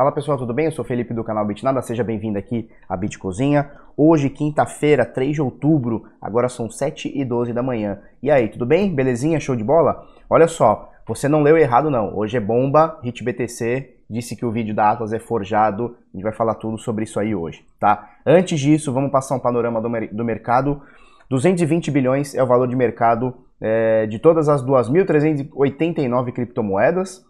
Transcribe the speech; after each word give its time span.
Fala 0.00 0.12
pessoal, 0.12 0.38
tudo 0.38 0.54
bem? 0.54 0.64
Eu 0.64 0.72
sou 0.72 0.82
Felipe 0.82 1.12
do 1.12 1.22
canal 1.22 1.44
Bitnada, 1.44 1.82
seja 1.82 2.02
bem-vindo 2.02 2.38
aqui 2.38 2.70
à 2.88 2.96
Bit 2.96 3.18
Cozinha. 3.18 3.70
Hoje, 3.94 4.30
quinta-feira, 4.30 5.04
3 5.04 5.34
de 5.34 5.42
outubro, 5.42 6.06
agora 6.18 6.48
são 6.48 6.70
7 6.70 7.12
e 7.14 7.22
12 7.22 7.52
da 7.52 7.62
manhã. 7.62 7.98
E 8.22 8.30
aí, 8.30 8.48
tudo 8.48 8.64
bem? 8.64 8.94
Belezinha? 8.94 9.38
Show 9.38 9.54
de 9.54 9.62
bola? 9.62 10.08
Olha 10.30 10.48
só, 10.48 10.90
você 11.06 11.28
não 11.28 11.42
leu 11.42 11.58
errado 11.58 11.90
não. 11.90 12.16
Hoje 12.16 12.38
é 12.38 12.40
bomba, 12.40 12.98
HitBTC 13.04 13.90
disse 14.08 14.34
que 14.34 14.46
o 14.46 14.50
vídeo 14.50 14.74
da 14.74 14.90
Atlas 14.90 15.12
é 15.12 15.18
forjado. 15.18 15.94
A 16.14 16.16
gente 16.16 16.22
vai 16.22 16.32
falar 16.32 16.54
tudo 16.54 16.78
sobre 16.78 17.04
isso 17.04 17.20
aí 17.20 17.34
hoje, 17.34 17.62
tá? 17.78 18.08
Antes 18.24 18.58
disso, 18.58 18.94
vamos 18.94 19.10
passar 19.10 19.34
um 19.34 19.38
panorama 19.38 19.82
do, 19.82 19.90
mer 19.90 20.08
do 20.10 20.24
mercado. 20.24 20.80
220 21.28 21.90
bilhões 21.90 22.34
é 22.34 22.42
o 22.42 22.46
valor 22.46 22.66
de 22.66 22.74
mercado 22.74 23.34
é, 23.60 24.06
de 24.06 24.18
todas 24.18 24.48
as 24.48 24.64
2.389 24.64 26.32
criptomoedas. 26.32 27.22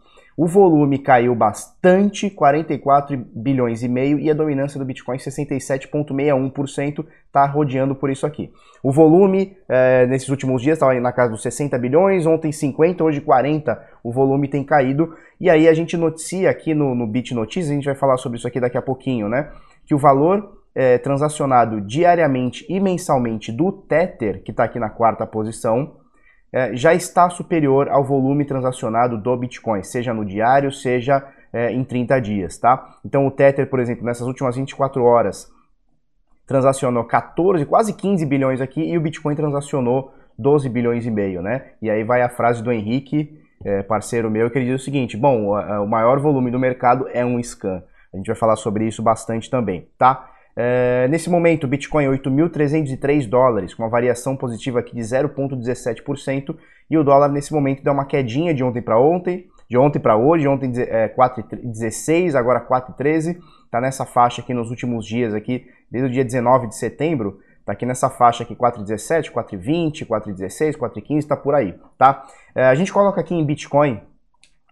O 0.43 0.47
volume 0.47 0.99
caiu 0.99 1.35
bastante, 1.35 2.31
44 2.31 3.15
bilhões 3.15 3.83
e 3.83 3.89
meio, 3.89 4.19
e 4.19 4.31
a 4.31 4.35
dominância 4.35 4.79
do 4.79 4.87
Bitcoin 4.87 5.19
67,61% 5.19 7.05
está 7.27 7.45
rodeando 7.45 7.95
por 7.95 8.09
isso 8.09 8.25
aqui. 8.25 8.51
O 8.83 8.91
volume 8.91 9.55
é, 9.69 10.07
nesses 10.07 10.31
últimos 10.31 10.63
dias 10.63 10.79
estava 10.79 10.99
na 10.99 11.13
casa 11.13 11.33
dos 11.33 11.43
60 11.43 11.77
bilhões, 11.77 12.25
ontem 12.25 12.51
50, 12.51 13.05
hoje 13.05 13.21
40, 13.21 13.79
o 14.03 14.11
volume 14.11 14.49
tem 14.49 14.65
caído. 14.65 15.15
E 15.39 15.51
aí 15.51 15.69
a 15.69 15.75
gente 15.75 15.95
noticia 15.95 16.49
aqui 16.49 16.73
no, 16.73 16.95
no 16.95 17.07
Bit 17.07 17.39
a 17.39 17.45
gente 17.61 17.85
vai 17.85 17.95
falar 17.95 18.17
sobre 18.17 18.39
isso 18.39 18.49
aqui 18.49 18.59
daqui 18.59 18.79
a 18.79 18.83
pouquinho, 18.83 19.29
né? 19.29 19.51
Que 19.85 19.95
o 19.95 19.99
valor 19.99 20.57
é, 20.75 20.97
transacionado 20.97 21.83
diariamente 21.83 22.65
e 22.67 22.81
mensalmente 22.81 23.53
do 23.53 23.71
Tether, 23.71 24.43
que 24.43 24.53
está 24.53 24.65
aqui 24.65 24.79
na 24.79 24.89
quarta 24.89 25.27
posição, 25.27 26.00
é, 26.53 26.75
já 26.77 26.95
está 26.95 27.31
superior 27.31 27.89
ao 27.89 28.05
volume 28.05 28.45
transacionado 28.45 29.17
do 29.17 29.37
Bitcoin, 29.37 29.83
seja 29.83 30.13
no 30.13 30.25
diário, 30.25 30.73
seja 30.73 31.25
é, 31.53 31.73
em 31.73 31.85
30 31.85 32.21
dias, 32.21 32.59
tá? 32.59 32.97
Então 33.05 33.27
o 33.27 33.31
Tether, 33.31 33.69
por 33.69 33.79
exemplo, 33.79 34.05
nessas 34.05 34.27
últimas 34.27 34.57
24 34.57 35.03
horas, 35.03 35.51
transacionou 36.47 37.05
14, 37.05 37.65
quase 37.67 37.93
15 37.93 38.27
bilhões 38.27 38.61
aqui, 38.61 38.83
e 38.83 38.99
o 38.99 39.01
Bitcoin 39.01 39.37
transacionou 39.37 40.13
12 40.39 40.69
bilhões 40.69 41.07
e 41.07 41.11
meio, 41.11 41.43
né? 41.43 41.73
E 41.81 41.89
aí 41.89 42.03
vai 42.03 42.23
a 42.23 42.29
frase 42.29 42.63
do 42.63 42.73
Henrique, 42.73 43.39
é, 43.65 43.83
parceiro 43.83 44.31
meu, 44.31 44.51
que 44.51 44.59
ele 44.59 44.67
diz 44.67 44.81
o 44.81 44.85
seguinte, 44.85 45.17
bom, 45.17 45.51
o 45.51 45.87
maior 45.87 46.19
volume 46.19 46.51
do 46.51 46.59
mercado 46.59 47.07
é 47.13 47.25
um 47.25 47.41
scan. 47.43 47.83
A 48.13 48.17
gente 48.17 48.27
vai 48.27 48.37
falar 48.37 48.57
sobre 48.57 48.87
isso 48.87 49.03
bastante 49.03 49.49
também, 49.49 49.87
tá? 49.97 50.30
É, 50.57 51.07
nesse 51.09 51.31
momento, 51.31 51.65
o 51.65 51.69
Bitcoin 51.69 52.07
8.303 52.07 53.29
dólares, 53.29 53.75
com 53.75 53.83
uma 53.83 53.89
variação 53.89 54.37
positiva 54.37 54.81
aqui 54.81 54.95
de 54.95 55.03
0,17%, 55.03 56.57
e 56.91 56.99
o 56.99 57.05
dólar 57.05 57.29
nesse 57.29 57.53
momento 57.53 57.83
deu 57.83 57.93
uma 57.93 58.05
quedinha 58.05 58.53
de 58.53 58.65
ontem 58.65 58.83
para 58.83 58.99
ontem, 58.99 59.47
de 59.69 59.79
ontem 59.79 60.01
para 60.01 60.17
hoje, 60.17 60.49
ontem 60.49 60.73
é, 60.77 61.09
4,16, 61.09 62.35
agora 62.35 62.61
4,13, 62.61 63.39
está 63.65 63.81
nessa 63.81 64.05
faixa 64.05 64.43
aqui 64.43 64.53
nos 64.53 64.71
últimos 64.71 65.07
dias 65.07 65.33
aqui, 65.33 65.65
desde 65.89 66.11
o 66.11 66.13
dia 66.13 66.25
19 66.25 66.67
de 66.67 66.77
setembro, 66.77 67.39
está 67.61 67.73
aqui 67.73 67.87
nessa 67.87 68.11
faixa 68.11 68.43
aqui 68.43 68.57
4,17, 68.57 69.31
4,20, 69.31 70.07
4,16, 70.07 70.77
4,15, 70.77 71.19
está 71.19 71.37
por 71.37 71.55
aí, 71.55 71.75
tá? 71.97 72.27
É, 72.53 72.65
a 72.65 72.75
gente 72.75 72.93
coloca 72.93 73.21
aqui 73.21 73.33
em 73.33 73.47
Bitcoin, 73.47 74.01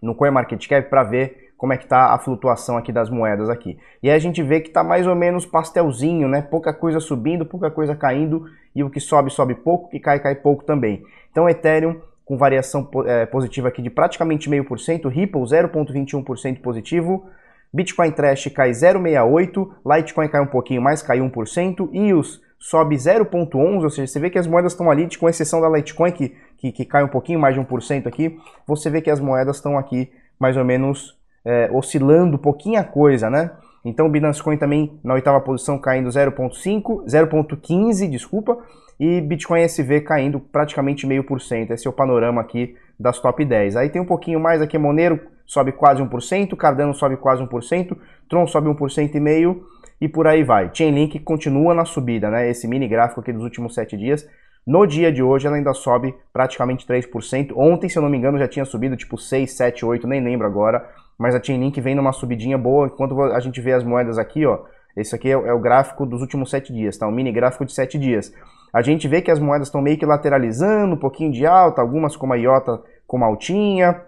no 0.02 0.16
CoinMarketCap, 0.16 0.90
para 0.90 1.04
ver 1.04 1.47
como 1.58 1.72
é 1.72 1.76
que 1.76 1.84
está 1.84 2.14
a 2.14 2.18
flutuação 2.18 2.78
aqui 2.78 2.92
das 2.92 3.10
moedas 3.10 3.50
aqui. 3.50 3.76
E 4.02 4.08
aí 4.08 4.16
a 4.16 4.18
gente 4.18 4.42
vê 4.42 4.60
que 4.60 4.68
está 4.68 4.82
mais 4.82 5.06
ou 5.06 5.14
menos 5.14 5.44
pastelzinho, 5.44 6.28
né? 6.28 6.40
Pouca 6.40 6.72
coisa 6.72 7.00
subindo, 7.00 7.44
pouca 7.44 7.70
coisa 7.70 7.94
caindo, 7.94 8.46
e 8.74 8.82
o 8.82 8.88
que 8.88 9.00
sobe, 9.00 9.28
sobe 9.30 9.56
pouco, 9.56 9.86
o 9.86 9.90
que 9.90 9.98
cai, 9.98 10.20
cai 10.20 10.36
pouco 10.36 10.64
também. 10.64 11.02
Então 11.30 11.48
Ethereum 11.48 12.00
com 12.24 12.36
variação 12.36 12.88
é, 13.06 13.24
positiva 13.26 13.68
aqui 13.68 13.80
de 13.80 13.88
praticamente 13.88 14.48
0,5%, 14.50 15.08
Ripple 15.08 15.40
0,21% 15.40 16.60
positivo, 16.60 17.26
Bitcoin 17.72 18.10
Trash 18.10 18.48
cai 18.54 18.70
0,68%, 18.70 19.70
Litecoin 19.84 20.28
cai 20.28 20.40
um 20.42 20.46
pouquinho 20.46 20.82
mais, 20.82 21.02
cai 21.02 21.18
1%, 21.20 21.88
EOS 21.92 22.40
sobe 22.58 22.96
0,11%, 22.96 23.82
ou 23.82 23.90
seja, 23.90 24.06
você 24.06 24.20
vê 24.20 24.30
que 24.30 24.38
as 24.38 24.46
moedas 24.46 24.72
estão 24.72 24.90
ali, 24.90 25.08
com 25.16 25.28
exceção 25.28 25.60
da 25.60 25.68
Litecoin, 25.68 26.12
que, 26.12 26.36
que, 26.58 26.72
que 26.72 26.84
cai 26.84 27.04
um 27.04 27.08
pouquinho 27.08 27.38
mais 27.38 27.54
de 27.54 27.60
1% 27.60 28.06
aqui, 28.06 28.38
você 28.66 28.90
vê 28.90 29.00
que 29.00 29.10
as 29.10 29.20
moedas 29.20 29.56
estão 29.56 29.78
aqui 29.78 30.10
mais 30.38 30.56
ou 30.56 30.64
menos 30.64 31.17
é, 31.48 31.70
oscilando 31.72 32.36
pouquinha 32.36 32.84
coisa, 32.84 33.30
né? 33.30 33.50
Então 33.82 34.06
o 34.06 34.10
Binance 34.10 34.42
Coin 34.42 34.58
também 34.58 35.00
na 35.02 35.14
oitava 35.14 35.40
posição 35.40 35.78
caindo 35.78 36.10
0,5, 36.10 37.06
0,15, 37.06 38.10
desculpa, 38.10 38.58
e 39.00 39.18
Bitcoin 39.22 39.62
SV 39.62 40.02
caindo 40.02 40.38
praticamente 40.38 41.06
meio 41.06 41.24
por 41.24 41.40
cento. 41.40 41.70
Esse 41.70 41.86
é 41.86 41.90
o 41.90 41.92
panorama 41.92 42.42
aqui 42.42 42.76
das 43.00 43.18
top 43.18 43.42
10. 43.42 43.76
Aí 43.76 43.88
tem 43.88 44.02
um 44.02 44.04
pouquinho 44.04 44.38
mais 44.38 44.60
aqui, 44.60 44.76
Monero 44.76 45.18
sobe 45.46 45.72
quase 45.72 46.02
1%, 46.02 46.54
Cardano 46.54 46.92
sobe 46.92 47.16
quase 47.16 47.42
1%, 47.42 47.96
Tron 48.28 48.46
sobe 48.46 48.68
1% 48.68 49.14
e 49.14 49.20
meio 49.20 49.64
e 49.98 50.06
por 50.06 50.26
aí 50.26 50.44
vai. 50.44 50.70
Chainlink 50.70 51.18
continua 51.20 51.72
na 51.72 51.86
subida, 51.86 52.28
né? 52.28 52.50
Esse 52.50 52.68
mini 52.68 52.86
gráfico 52.86 53.22
aqui 53.22 53.32
dos 53.32 53.42
últimos 53.42 53.72
7 53.74 53.96
dias. 53.96 54.28
No 54.66 54.84
dia 54.84 55.10
de 55.10 55.22
hoje 55.22 55.46
ela 55.46 55.56
ainda 55.56 55.72
sobe 55.72 56.14
praticamente 56.30 56.86
3%. 56.86 57.52
Ontem, 57.56 57.88
se 57.88 57.96
eu 57.96 58.02
não 58.02 58.10
me 58.10 58.18
engano, 58.18 58.38
já 58.38 58.46
tinha 58.46 58.66
subido 58.66 58.98
tipo 58.98 59.16
6, 59.16 59.50
7, 59.56 59.86
8, 59.86 60.06
nem 60.06 60.22
lembro 60.22 60.46
agora 60.46 60.86
mas 61.18 61.34
a 61.34 61.42
Chainlink 61.42 61.80
vem 61.80 61.94
numa 61.94 62.12
subidinha 62.12 62.56
boa, 62.56 62.86
enquanto 62.86 63.20
a 63.20 63.40
gente 63.40 63.60
vê 63.60 63.72
as 63.72 63.82
moedas 63.82 64.18
aqui, 64.18 64.46
ó, 64.46 64.60
esse 64.96 65.14
aqui 65.14 65.28
é, 65.28 65.32
é 65.32 65.52
o 65.52 65.60
gráfico 65.60 66.06
dos 66.06 66.20
últimos 66.20 66.50
sete 66.50 66.72
dias, 66.72 66.96
tá? 66.96 67.06
Um 67.06 67.12
mini 67.12 67.32
gráfico 67.32 67.64
de 67.64 67.72
sete 67.72 67.98
dias. 67.98 68.32
A 68.72 68.82
gente 68.82 69.08
vê 69.08 69.22
que 69.22 69.30
as 69.30 69.38
moedas 69.38 69.68
estão 69.68 69.80
meio 69.80 69.98
que 69.98 70.06
lateralizando, 70.06 70.94
um 70.94 70.98
pouquinho 70.98 71.32
de 71.32 71.46
alta, 71.46 71.80
algumas 71.80 72.16
como 72.16 72.32
a 72.32 72.36
IOTA 72.36 72.80
com 73.06 73.16
uma 73.16 73.26
altinha, 73.26 74.02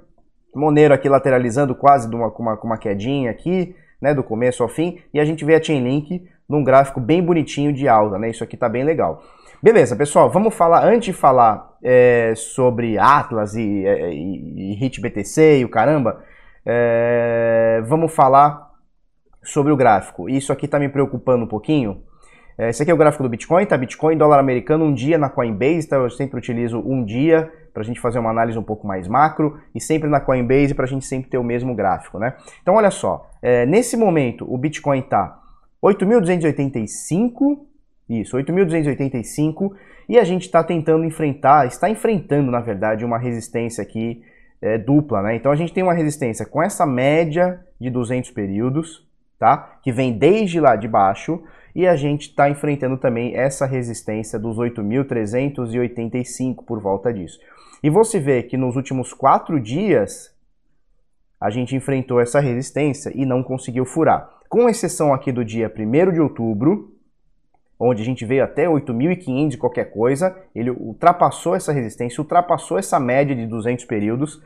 Monero 0.55 0.93
aqui 0.93 1.09
lateralizando 1.09 1.75
quase 1.75 2.13
uma, 2.13 2.31
com, 2.31 2.43
uma, 2.43 2.57
com 2.57 2.67
uma 2.67 2.77
quedinha 2.77 3.31
aqui, 3.31 3.75
né, 4.01 4.15
do 4.15 4.23
começo 4.23 4.63
ao 4.63 4.69
fim, 4.69 4.99
e 5.13 5.21
a 5.21 5.25
gente 5.25 5.45
vê 5.45 5.55
a 5.55 5.63
Chainlink 5.63 6.27
num 6.49 6.65
gráfico 6.65 7.01
bem 7.01 7.23
bonitinho 7.23 7.73
de 7.73 7.87
alta, 7.87 8.19
né? 8.19 8.31
Isso 8.31 8.43
aqui 8.43 8.57
tá 8.57 8.69
bem 8.69 8.83
legal. 8.83 9.23
Beleza, 9.63 9.95
pessoal, 9.95 10.31
vamos 10.31 10.55
falar, 10.55 10.85
antes 10.85 11.07
de 11.07 11.13
falar 11.13 11.77
é, 11.83 12.33
sobre 12.35 12.99
Atlas 12.99 13.55
e, 13.55 13.63
e, 13.63 14.73
e 14.73 14.85
HitBTC 14.85 15.59
e 15.59 15.65
o 15.65 15.69
caramba, 15.69 16.25
é, 16.65 17.83
vamos 17.87 18.15
falar 18.15 18.71
sobre 19.43 19.73
o 19.73 19.77
gráfico. 19.77 20.29
Isso 20.29 20.53
aqui 20.53 20.67
está 20.67 20.79
me 20.79 20.89
preocupando 20.89 21.45
um 21.45 21.49
pouquinho. 21.49 22.03
É, 22.59 22.69
esse 22.69 22.83
aqui 22.83 22.91
é 22.91 22.95
o 22.95 22.97
gráfico 22.97 23.23
do 23.23 23.29
Bitcoin, 23.29 23.65
tá? 23.65 23.77
Bitcoin, 23.77 24.17
dólar 24.17 24.39
americano, 24.39 24.85
um 24.85 24.93
dia 24.93 25.17
na 25.17 25.31
Coinbase, 25.31 25.89
tá? 25.89 25.97
Eu 25.97 26.11
sempre 26.11 26.39
utilizo 26.39 26.79
um 26.79 27.05
dia 27.05 27.51
para 27.73 27.83
a 27.83 27.85
gente 27.85 28.01
fazer 28.01 28.19
uma 28.19 28.31
análise 28.31 28.59
um 28.59 28.63
pouco 28.63 28.87
mais 28.87 29.09
macro 29.09 29.59
e 29.75 29.81
sempre 29.81 30.09
na 30.09 30.21
Coinbase 30.21 30.75
para 30.75 30.85
a 30.85 30.89
gente 30.89 31.07
sempre 31.07 31.31
ter 31.31 31.39
o 31.39 31.45
mesmo 31.45 31.75
gráfico, 31.75 32.19
né? 32.19 32.35
Então, 32.61 32.75
olha 32.75 32.91
só, 32.91 33.31
é, 33.41 33.65
nesse 33.65 33.97
momento 33.97 34.45
o 34.53 34.59
Bitcoin 34.59 34.99
está 34.99 35.41
8.285, 35.83 37.61
isso, 38.09 38.37
8.285, 38.37 39.73
e 40.09 40.19
a 40.19 40.25
gente 40.25 40.43
está 40.43 40.63
tentando 40.63 41.05
enfrentar, 41.05 41.67
está 41.67 41.89
enfrentando, 41.89 42.51
na 42.51 42.61
verdade, 42.61 43.05
uma 43.05 43.19
resistência 43.19 43.81
aqui 43.81 44.23
é, 44.61 44.77
dupla, 44.77 45.23
né? 45.23 45.35
Então 45.35 45.51
a 45.51 45.57
gente 45.57 45.73
tem 45.73 45.83
uma 45.83 45.95
resistência 45.95 46.45
com 46.45 46.63
essa 46.63 46.85
média 46.85 47.65
de 47.81 47.89
200 47.91 48.31
períodos, 48.31 49.09
tá? 49.39 49.79
Que 49.83 49.91
vem 49.91 50.17
desde 50.17 50.61
lá 50.61 50.77
de 50.77 50.87
baixo 50.87 51.43
e 51.75 51.87
a 51.87 51.97
gente 51.97 52.29
está 52.29 52.51
enfrentando 52.51 52.97
também 52.97 53.37
essa 53.37 53.67
resistência 53.67 54.39
dos 54.39 54.57
8.385 54.59 56.65
por 56.65 56.81
volta 56.81 57.13
disso. 57.13 57.39
E 57.83 57.89
você 57.89 58.21
vê 58.21 58.43
que 58.43 58.57
nos 58.57 58.77
últimos 58.77 59.15
quatro 59.15 59.61
dias 59.61 60.35
a 61.41 61.49
gente 61.49 61.75
enfrentou 61.75 62.21
essa 62.21 62.39
resistência 62.39 63.11
e 63.15 63.25
não 63.25 63.43
conseguiu 63.43 63.87
furar. 63.87 64.29
Com 64.49 64.69
exceção 64.69 65.15
aqui 65.15 65.33
do 65.33 65.45
dia 65.45 65.73
1 65.75 66.13
de 66.13 66.21
outubro, 66.21 66.93
onde 67.79 68.03
a 68.03 68.05
gente 68.05 68.27
veio 68.27 68.45
até 68.45 68.67
8.500 68.67 69.55
e 69.55 69.57
qualquer 69.57 69.87
coisa, 69.87 70.37
ele 70.55 70.71
ultrapassou 70.71 71.55
essa 71.55 71.73
resistência, 71.73 72.21
ultrapassou 72.21 72.79
essa 72.79 73.01
média 73.01 73.35
de 73.35 73.47
200 73.47 73.87
períodos, 73.87 74.43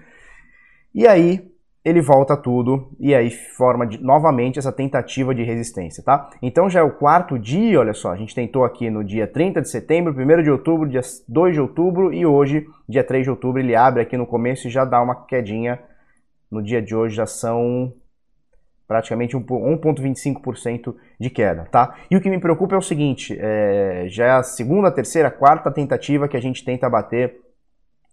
e 0.94 1.06
aí 1.06 1.50
ele 1.84 2.00
volta 2.00 2.34
tudo 2.34 2.88
e 2.98 3.14
aí 3.14 3.30
forma 3.30 3.86
de, 3.86 4.02
novamente 4.02 4.58
essa 4.58 4.72
tentativa 4.72 5.34
de 5.34 5.42
resistência, 5.42 6.02
tá? 6.02 6.30
Então 6.40 6.70
já 6.70 6.80
é 6.80 6.82
o 6.82 6.92
quarto 6.92 7.38
dia, 7.38 7.78
olha 7.78 7.92
só, 7.92 8.12
a 8.12 8.16
gente 8.16 8.34
tentou 8.34 8.64
aqui 8.64 8.88
no 8.88 9.04
dia 9.04 9.26
30 9.26 9.60
de 9.60 9.68
setembro, 9.68 10.14
1 10.14 10.42
de 10.42 10.50
outubro, 10.50 10.88
dia 10.88 11.02
2 11.28 11.54
de 11.54 11.60
outubro 11.60 12.12
e 12.12 12.24
hoje, 12.24 12.66
dia 12.88 13.04
3 13.04 13.24
de 13.24 13.30
outubro, 13.30 13.60
ele 13.60 13.76
abre 13.76 14.00
aqui 14.00 14.16
no 14.16 14.26
começo 14.26 14.66
e 14.66 14.70
já 14.70 14.84
dá 14.84 15.02
uma 15.02 15.26
quedinha. 15.26 15.78
No 16.50 16.62
dia 16.62 16.80
de 16.80 16.94
hoje 16.94 17.16
já 17.16 17.26
são 17.26 17.92
praticamente 18.86 19.36
1,25% 19.36 20.94
de 21.18 21.30
queda, 21.30 21.66
tá? 21.70 21.96
E 22.10 22.16
o 22.16 22.20
que 22.20 22.30
me 22.30 22.38
preocupa 22.38 22.74
é 22.74 22.78
o 22.78 22.82
seguinte, 22.82 23.36
é, 23.38 24.06
já 24.08 24.26
é 24.26 24.30
a 24.30 24.42
segunda, 24.42 24.90
terceira, 24.90 25.30
quarta 25.30 25.70
tentativa 25.70 26.28
que 26.28 26.36
a 26.36 26.40
gente 26.40 26.64
tenta 26.64 26.88
bater 26.88 27.40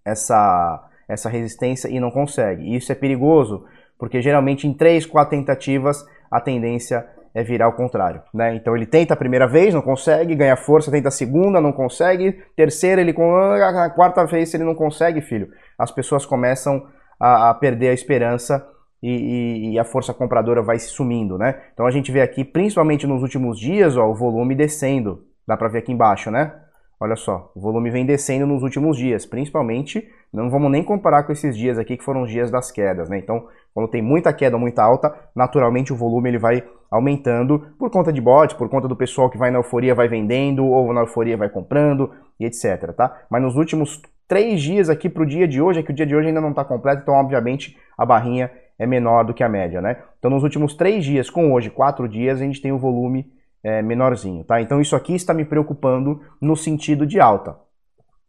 essa, 0.04 0.90
essa 1.12 1.30
resistência 1.30 1.88
e 1.90 2.00
não 2.00 2.10
consegue. 2.10 2.64
E 2.64 2.76
isso 2.76 2.92
é 2.92 2.96
perigoso, 2.96 3.66
porque 4.00 4.22
geralmente 4.22 4.68
em 4.68 4.74
três, 4.74 5.06
quatro 5.06 5.38
tentativas 5.38 6.06
a 6.30 6.40
tendência 6.40 7.06
é 7.34 7.44
virar 7.44 7.66
ao 7.66 7.74
contrário, 7.74 8.22
né? 8.34 8.56
Então 8.56 8.76
ele 8.76 8.86
tenta 8.86 9.14
a 9.14 9.18
primeira 9.18 9.48
vez, 9.48 9.74
não 9.74 9.82
consegue, 9.82 10.36
ganha 10.36 10.58
força, 10.58 10.92
tenta 10.92 11.08
a 11.08 11.12
segunda, 11.12 11.62
não 11.62 11.72
consegue, 11.72 12.42
terceira 12.56 13.02
ele 13.02 13.14
com 13.14 13.34
a 13.34 13.90
quarta 13.90 14.26
vez 14.26 14.54
ele 14.54 14.64
não 14.64 14.76
consegue, 14.76 15.22
filho. 15.22 15.48
As 15.78 15.92
pessoas 15.92 16.26
começam 16.26 16.86
a, 17.20 17.50
a 17.50 17.54
perder 17.54 17.90
a 17.90 17.94
esperança 17.94 18.66
e, 19.02 19.72
e, 19.74 19.80
a 19.80 19.84
força 19.84 20.14
compradora 20.14 20.62
vai 20.62 20.78
se 20.78 20.90
sumindo, 20.90 21.38
né? 21.38 21.60
Então 21.74 21.88
a 21.88 21.92
gente 21.92 22.12
vê 22.12 22.22
aqui, 22.22 22.44
principalmente 22.44 23.08
nos 23.08 23.22
últimos 23.22 23.60
dias, 23.60 23.98
ó, 23.98 24.06
o 24.08 24.16
volume 24.16 24.54
descendo. 24.54 25.24
Dá 25.48 25.58
para 25.58 25.70
ver 25.70 25.80
aqui 25.80 25.92
embaixo, 25.92 26.30
né? 26.30 26.54
Olha 27.04 27.16
só, 27.16 27.52
o 27.56 27.60
volume 27.60 27.90
vem 27.90 28.06
descendo 28.06 28.46
nos 28.46 28.62
últimos 28.62 28.96
dias, 28.96 29.26
principalmente, 29.26 30.08
não 30.32 30.52
vamos 30.52 30.70
nem 30.70 30.84
comparar 30.84 31.24
com 31.24 31.32
esses 31.32 31.58
dias 31.58 31.80
aqui 31.80 31.98
que 31.98 32.04
foram 32.04 32.22
os 32.22 32.30
dias 32.30 32.52
das 32.52 32.72
quedas, 32.72 33.10
né? 33.10 33.18
Então, 33.18 33.48
quando 33.74 33.90
tem 33.90 34.04
muita 34.04 34.32
queda, 34.32 34.56
muita 34.56 34.84
alta, 34.84 35.12
naturalmente 35.36 35.92
o 35.92 35.96
volume 35.96 36.30
ele 36.30 36.38
vai 36.38 36.64
aumentando 36.92 37.74
por 37.80 37.90
conta 37.90 38.14
de 38.14 38.22
bot, 38.22 38.54
por 38.54 38.70
conta 38.70 38.88
do 38.88 38.96
pessoal 38.96 39.32
que 39.32 39.38
vai 39.40 39.50
na 39.50 39.58
euforia 39.58 39.96
vai 39.96 40.08
vendendo, 40.08 40.64
ou 40.64 40.94
na 40.94 41.02
euforia 41.02 41.36
vai 41.36 41.50
comprando, 41.50 42.12
e 42.40 42.46
etc, 42.46 42.94
tá? 42.96 43.24
Mas 43.32 43.42
nos 43.42 43.56
últimos 43.56 44.00
três 44.28 44.62
dias 44.62 44.88
aqui 44.88 45.10
para 45.10 45.24
o 45.24 45.26
dia 45.26 45.48
de 45.48 45.60
hoje, 45.60 45.80
é 45.80 45.84
que 45.84 45.92
o 45.92 45.96
dia 45.96 46.06
de 46.06 46.16
hoje 46.16 46.28
ainda 46.28 46.40
não 46.40 46.52
está 46.52 46.64
completo, 46.64 47.02
então 47.02 47.16
obviamente 47.16 47.76
a 47.98 48.06
barrinha 48.06 48.52
é 48.78 48.86
menor 48.86 49.24
do 49.24 49.34
que 49.34 49.44
a 49.44 49.50
média, 49.50 49.82
né? 49.82 49.98
Então 50.20 50.30
nos 50.30 50.44
últimos 50.44 50.76
três 50.76 51.04
dias, 51.04 51.32
com 51.32 51.52
hoje 51.52 51.72
quatro 51.72 52.08
dias, 52.08 52.40
a 52.40 52.44
gente 52.44 52.62
tem 52.62 52.72
o 52.72 52.78
volume 52.78 53.26
é, 53.64 53.82
menorzinho, 53.82 54.44
tá? 54.44 54.62
Então 54.62 54.82
isso 54.82 54.96
aqui 54.96 55.14
está 55.14 55.34
me 55.34 55.46
preocupando 55.46 56.22
no 56.42 56.56
sentido 56.56 57.06
de 57.06 57.20
alta. 57.20 57.56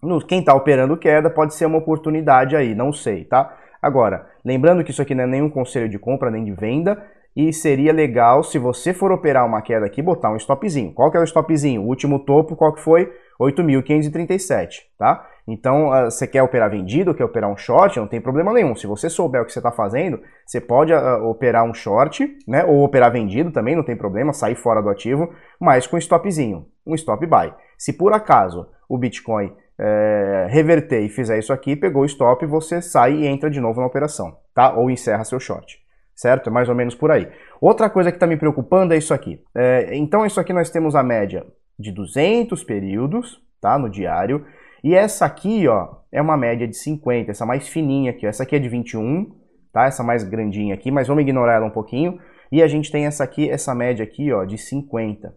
No, 0.03 0.25
quem 0.25 0.41
está 0.41 0.55
operando 0.55 0.97
queda 0.97 1.31
pode 1.31 1.55
ser 1.55 1.67
uma 1.67 1.79
oportunidade 1.79 2.57
aí, 2.57 2.75
não 2.75 2.93
sei, 2.93 3.25
tá? 3.25 3.57
Agora, 3.81 4.27
lembrando 4.45 4.83
que 4.85 4.91
isso 4.91 5.03
aqui 5.03 5.15
não 5.15 5.25
é 5.25 5.27
nenhum 5.27 5.51
conselho 5.51 5.89
de 5.89 5.99
compra 5.99 6.31
nem 6.31 6.45
de 6.45 6.53
venda, 6.53 7.03
e 7.35 7.53
seria 7.53 7.93
legal, 7.93 8.43
se 8.45 8.59
você 8.59 8.93
for 8.93 9.11
operar 9.11 9.47
uma 9.47 9.63
queda 9.63 9.87
aqui, 9.87 10.03
botar 10.03 10.31
um 10.31 10.37
stopzinho. 10.37 10.93
Qual 10.93 11.11
que 11.11 11.17
é 11.17 11.21
o 11.21 11.25
stopzinho? 11.25 11.83
O 11.83 11.87
último 11.87 12.19
topo, 12.19 12.55
qual 12.55 12.75
que 12.75 12.83
foi? 12.83 13.11
8.537, 13.41 14.83
tá? 14.99 15.27
Então, 15.47 15.89
uh, 15.89 16.11
você 16.11 16.27
quer 16.27 16.43
operar 16.43 16.71
vendido, 16.71 17.15
quer 17.15 17.25
operar 17.25 17.51
um 17.51 17.57
short, 17.57 17.99
não 17.99 18.07
tem 18.07 18.21
problema 18.21 18.53
nenhum. 18.53 18.75
Se 18.77 18.87
você 18.87 19.11
souber 19.11 19.43
o 19.43 19.45
que 19.45 19.53
você 19.53 19.59
está 19.59 19.73
fazendo, 19.73 20.21
você 20.47 20.61
pode 20.61 20.93
uh, 20.93 21.25
operar 21.25 21.65
um 21.65 21.75
short, 21.75 22.27
né? 22.47 22.65
Ou 22.65 22.85
operar 22.85 23.11
vendido 23.11 23.51
também, 23.51 23.75
não 23.75 23.83
tem 23.83 23.97
problema, 23.97 24.33
sair 24.33 24.55
fora 24.55 24.81
do 24.81 24.89
ativo, 24.89 25.33
mas 25.61 25.87
com 25.87 25.99
stopzinho, 25.99 26.67
um 26.87 26.95
stop 26.95 27.27
buy. 27.27 27.53
Se 27.77 27.93
por 27.93 28.13
acaso 28.13 28.69
o 28.89 28.97
Bitcoin 28.97 29.53
é, 29.79 30.47
reverter 30.49 31.01
e 31.01 31.09
fizer 31.09 31.39
isso 31.39 31.53
aqui, 31.53 31.75
pegou 31.75 32.03
o 32.03 32.07
stop, 32.07 32.45
você 32.47 32.81
sai 32.81 33.15
e 33.15 33.27
entra 33.27 33.51
de 33.51 33.61
novo 33.61 33.81
na 33.81 33.87
operação, 33.87 34.37
tá? 34.55 34.73
Ou 34.75 34.91
encerra 34.91 35.25
seu 35.25 35.41
short, 35.41 35.79
certo? 36.15 36.49
É 36.49 36.53
mais 36.53 36.69
ou 36.69 36.75
menos 36.75 36.95
por 36.95 37.11
aí. 37.11 37.29
Outra 37.61 37.91
coisa 37.91 38.11
que 38.11 38.17
está 38.17 38.27
me 38.27 38.37
preocupando 38.37 38.95
é 38.95 38.97
isso 38.97 39.13
aqui. 39.13 39.43
É, 39.55 39.97
então, 39.97 40.25
isso 40.25 40.39
aqui 40.39 40.53
nós 40.53 40.71
temos 40.71 40.95
a 40.95 41.03
média 41.03 41.45
de 41.79 41.91
200 41.91 42.63
períodos, 42.63 43.43
tá? 43.61 43.79
No 43.79 43.91
diário. 43.91 44.45
E 44.83 44.95
essa 44.95 45.25
aqui, 45.25 45.69
ó, 45.69 45.97
é 46.11 46.21
uma 46.21 46.37
média 46.37 46.67
de 46.67 46.77
50, 46.77 47.31
essa 47.31 47.47
mais 47.47 47.69
fininha 47.69 48.11
aqui, 48.11 48.27
ó. 48.27 48.29
essa 48.29 48.43
aqui 48.43 48.57
é 48.57 48.59
de 48.59 48.69
21, 48.69 49.31
tá? 49.73 49.87
Essa 49.87 50.03
mais 50.03 50.25
grandinha 50.25 50.75
aqui, 50.75 50.91
mas 50.91 51.09
vamos 51.09 51.23
ignorar 51.23 51.55
ela 51.55 51.67
um 51.67 51.71
pouquinho. 51.71 52.21
E 52.51 52.63
a 52.63 52.67
gente 52.67 52.91
tem 52.91 53.07
essa 53.07 53.25
aqui, 53.25 53.49
essa 53.49 53.75
média 53.75 54.05
aqui, 54.05 54.33
ó, 54.33 54.45
de 54.45 54.59
50, 54.59 55.35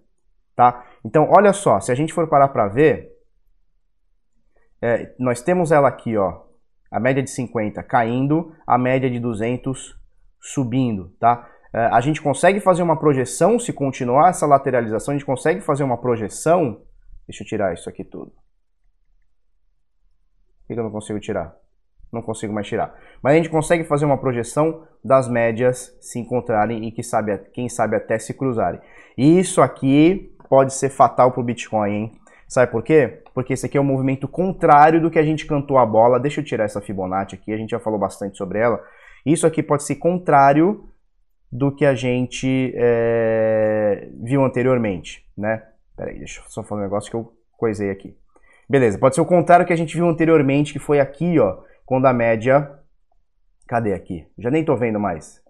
tá? 0.55 0.85
Então, 1.03 1.29
olha 1.31 1.53
só, 1.53 1.79
se 1.79 1.91
a 1.91 1.95
gente 1.95 2.13
for 2.13 2.27
parar 2.27 2.49
para 2.49 2.67
ver, 2.67 3.11
é, 4.81 5.13
nós 5.17 5.41
temos 5.41 5.71
ela 5.71 5.87
aqui, 5.87 6.17
ó, 6.17 6.41
a 6.91 6.99
média 6.99 7.23
de 7.23 7.29
50 7.29 7.81
caindo, 7.83 8.53
a 8.67 8.77
média 8.77 9.09
de 9.09 9.19
200 9.19 9.95
subindo, 10.41 11.09
tá? 11.19 11.49
É, 11.73 11.85
a 11.87 12.01
gente 12.01 12.21
consegue 12.21 12.59
fazer 12.59 12.83
uma 12.83 12.97
projeção, 12.97 13.59
se 13.59 13.71
continuar 13.71 14.29
essa 14.29 14.45
lateralização, 14.45 15.13
a 15.13 15.17
gente 15.17 15.25
consegue 15.25 15.61
fazer 15.61 15.83
uma 15.83 15.97
projeção, 15.97 16.81
deixa 17.27 17.43
eu 17.43 17.47
tirar 17.47 17.73
isso 17.73 17.89
aqui 17.89 18.03
tudo. 18.03 18.31
Que 20.67 20.73
eu 20.73 20.83
não 20.83 20.91
consigo 20.91 21.19
tirar? 21.19 21.55
Não 22.11 22.21
consigo 22.21 22.53
mais 22.53 22.67
tirar. 22.67 22.95
Mas 23.21 23.33
a 23.33 23.37
gente 23.37 23.49
consegue 23.49 23.83
fazer 23.83 24.05
uma 24.05 24.17
projeção 24.17 24.83
das 25.03 25.27
médias 25.27 25.95
se 25.99 26.19
encontrarem 26.19 26.85
e 26.85 26.91
que 26.91 27.03
sabe, 27.03 27.37
quem 27.53 27.67
sabe 27.69 27.95
até 27.95 28.17
se 28.17 28.33
cruzarem. 28.33 28.79
E 29.17 29.39
isso 29.39 29.61
aqui 29.61 30.33
pode 30.49 30.73
ser 30.73 30.89
fatal 30.89 31.31
para 31.31 31.41
o 31.41 31.43
Bitcoin, 31.43 31.91
hein? 31.91 32.11
Sabe 32.47 32.71
por 32.71 32.83
quê? 32.83 33.23
Porque 33.33 33.53
esse 33.53 33.65
aqui 33.65 33.77
é 33.77 33.81
um 33.81 33.85
movimento 33.85 34.27
contrário 34.27 35.01
do 35.01 35.09
que 35.09 35.19
a 35.19 35.23
gente 35.23 35.45
cantou 35.45 35.77
a 35.77 35.85
bola. 35.85 36.19
Deixa 36.19 36.41
eu 36.41 36.45
tirar 36.45 36.65
essa 36.65 36.81
Fibonacci 36.81 37.35
aqui, 37.35 37.51
a 37.51 37.57
gente 37.57 37.71
já 37.71 37.79
falou 37.79 37.99
bastante 37.99 38.37
sobre 38.37 38.59
ela. 38.59 38.81
Isso 39.25 39.47
aqui 39.47 39.63
pode 39.63 39.83
ser 39.83 39.95
contrário 39.95 40.87
do 41.51 41.73
que 41.73 41.85
a 41.85 41.95
gente 41.95 42.73
é, 42.75 44.09
viu 44.21 44.43
anteriormente, 44.43 45.25
né? 45.37 45.63
Peraí, 45.97 46.19
deixa 46.19 46.41
eu 46.41 46.45
só 46.49 46.63
falar 46.63 46.81
um 46.81 46.83
negócio 46.83 47.09
que 47.09 47.15
eu 47.15 47.33
coisei 47.57 47.89
aqui. 47.89 48.15
Beleza, 48.69 48.97
pode 48.97 49.15
ser 49.15 49.21
o 49.21 49.25
contrário 49.25 49.65
que 49.65 49.73
a 49.73 49.75
gente 49.75 49.95
viu 49.95 50.07
anteriormente, 50.07 50.73
que 50.73 50.79
foi 50.79 50.99
aqui, 50.99 51.39
ó, 51.39 51.63
quando 51.85 52.05
a 52.05 52.13
média... 52.13 52.79
Cadê 53.67 53.93
aqui? 53.93 54.27
Já 54.37 54.51
nem 54.51 54.63
tô 54.63 54.75
vendo 54.75 54.99
mais. 54.99 55.41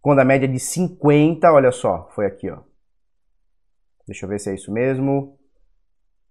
Quando 0.00 0.20
a 0.20 0.24
média 0.24 0.46
de 0.46 0.58
50, 0.58 1.50
olha 1.52 1.72
só, 1.72 2.08
foi 2.14 2.26
aqui, 2.26 2.48
ó. 2.48 2.60
Deixa 4.06 4.24
eu 4.24 4.28
ver 4.28 4.38
se 4.38 4.50
é 4.50 4.54
isso 4.54 4.72
mesmo. 4.72 5.36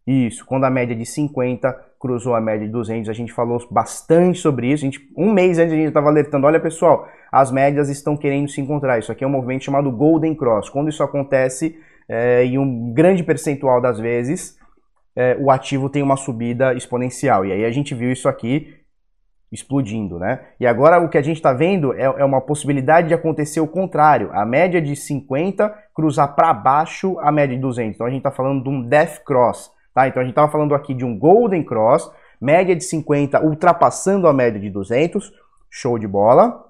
Isso, 0.06 0.46
quando 0.46 0.64
a 0.64 0.70
média 0.70 0.96
de 0.96 1.06
50 1.06 1.74
cruzou 2.00 2.34
a 2.34 2.40
média 2.40 2.66
de 2.66 2.72
200, 2.72 3.10
a 3.10 3.14
gente 3.14 3.34
falou 3.34 3.60
bastante 3.70 4.40
sobre 4.40 4.72
isso. 4.72 4.84
Gente, 4.84 5.00
um 5.18 5.34
mês 5.34 5.60
antes 5.60 5.74
a 5.74 5.76
gente 5.76 5.90
estava 5.90 6.08
alertando, 6.08 6.48
olha 6.48 6.60
pessoal, 6.62 7.10
as 7.30 7.52
médias 7.52 7.90
estão 7.90 8.16
querendo 8.16 8.50
se 8.50 8.62
encontrar. 8.62 8.98
Isso 8.98 9.12
aqui 9.12 9.24
é 9.24 9.28
um 9.28 9.32
movimento 9.32 9.66
chamado 9.66 9.92
Golden 9.92 10.34
Cross. 10.34 10.70
Quando 10.70 10.90
isso 10.90 11.04
acontece, 11.04 11.78
é, 12.08 12.46
em 12.46 12.58
um 12.58 12.94
grande 12.94 13.22
percentual 13.22 13.82
das 13.82 14.00
vezes, 14.00 14.58
é, 15.18 15.36
o 15.40 15.50
ativo 15.50 15.90
tem 15.90 16.04
uma 16.04 16.16
subida 16.16 16.76
exponencial. 16.76 17.44
E 17.44 17.52
aí 17.52 17.66
a 17.66 17.72
gente 17.72 17.96
viu 17.96 18.12
isso 18.12 18.30
aqui 18.30 18.78
explodindo, 19.52 20.20
né? 20.20 20.46
E 20.60 20.68
agora 20.68 21.00
o 21.00 21.10
que 21.10 21.18
a 21.18 21.22
gente 21.24 21.38
está 21.38 21.52
vendo 21.54 21.92
é, 21.94 22.04
é, 22.04 22.24
uma 22.24 22.40
possibilidade 22.40 23.08
de 23.08 23.16
acontecer 23.16 23.60
o 23.60 23.68
contrário. 23.68 24.30
A 24.32 24.46
média 24.46 24.80
de 24.80 24.96
50 24.96 25.70
cruzar 25.92 26.36
para 26.36 26.54
baixo 26.54 27.18
a 27.20 27.32
média 27.32 27.56
de 27.56 27.62
200. 27.62 27.96
Então 27.96 28.06
a 28.06 28.12
gente 28.12 28.20
está 28.20 28.32
falando 28.32 28.62
de 28.62 28.70
um 28.70 28.84
Death 28.84 29.24
Cross, 29.24 29.72
tá? 29.92 30.08
Então 30.08 30.22
a 30.22 30.24
gente 30.24 30.34
estava 30.34 30.52
falando 30.52 30.76
aqui 30.76 30.94
de 30.94 31.04
um 31.04 31.18
Golden 31.18 31.64
Cross, 31.64 32.12
média 32.40 32.76
de 32.76 32.84
50 32.84 33.44
ultrapassando 33.44 34.28
a 34.28 34.34
média 34.34 34.60
de 34.60 34.70
200. 34.70 35.34
Show 35.68 35.98
de 35.98 36.08
bola. 36.08 36.64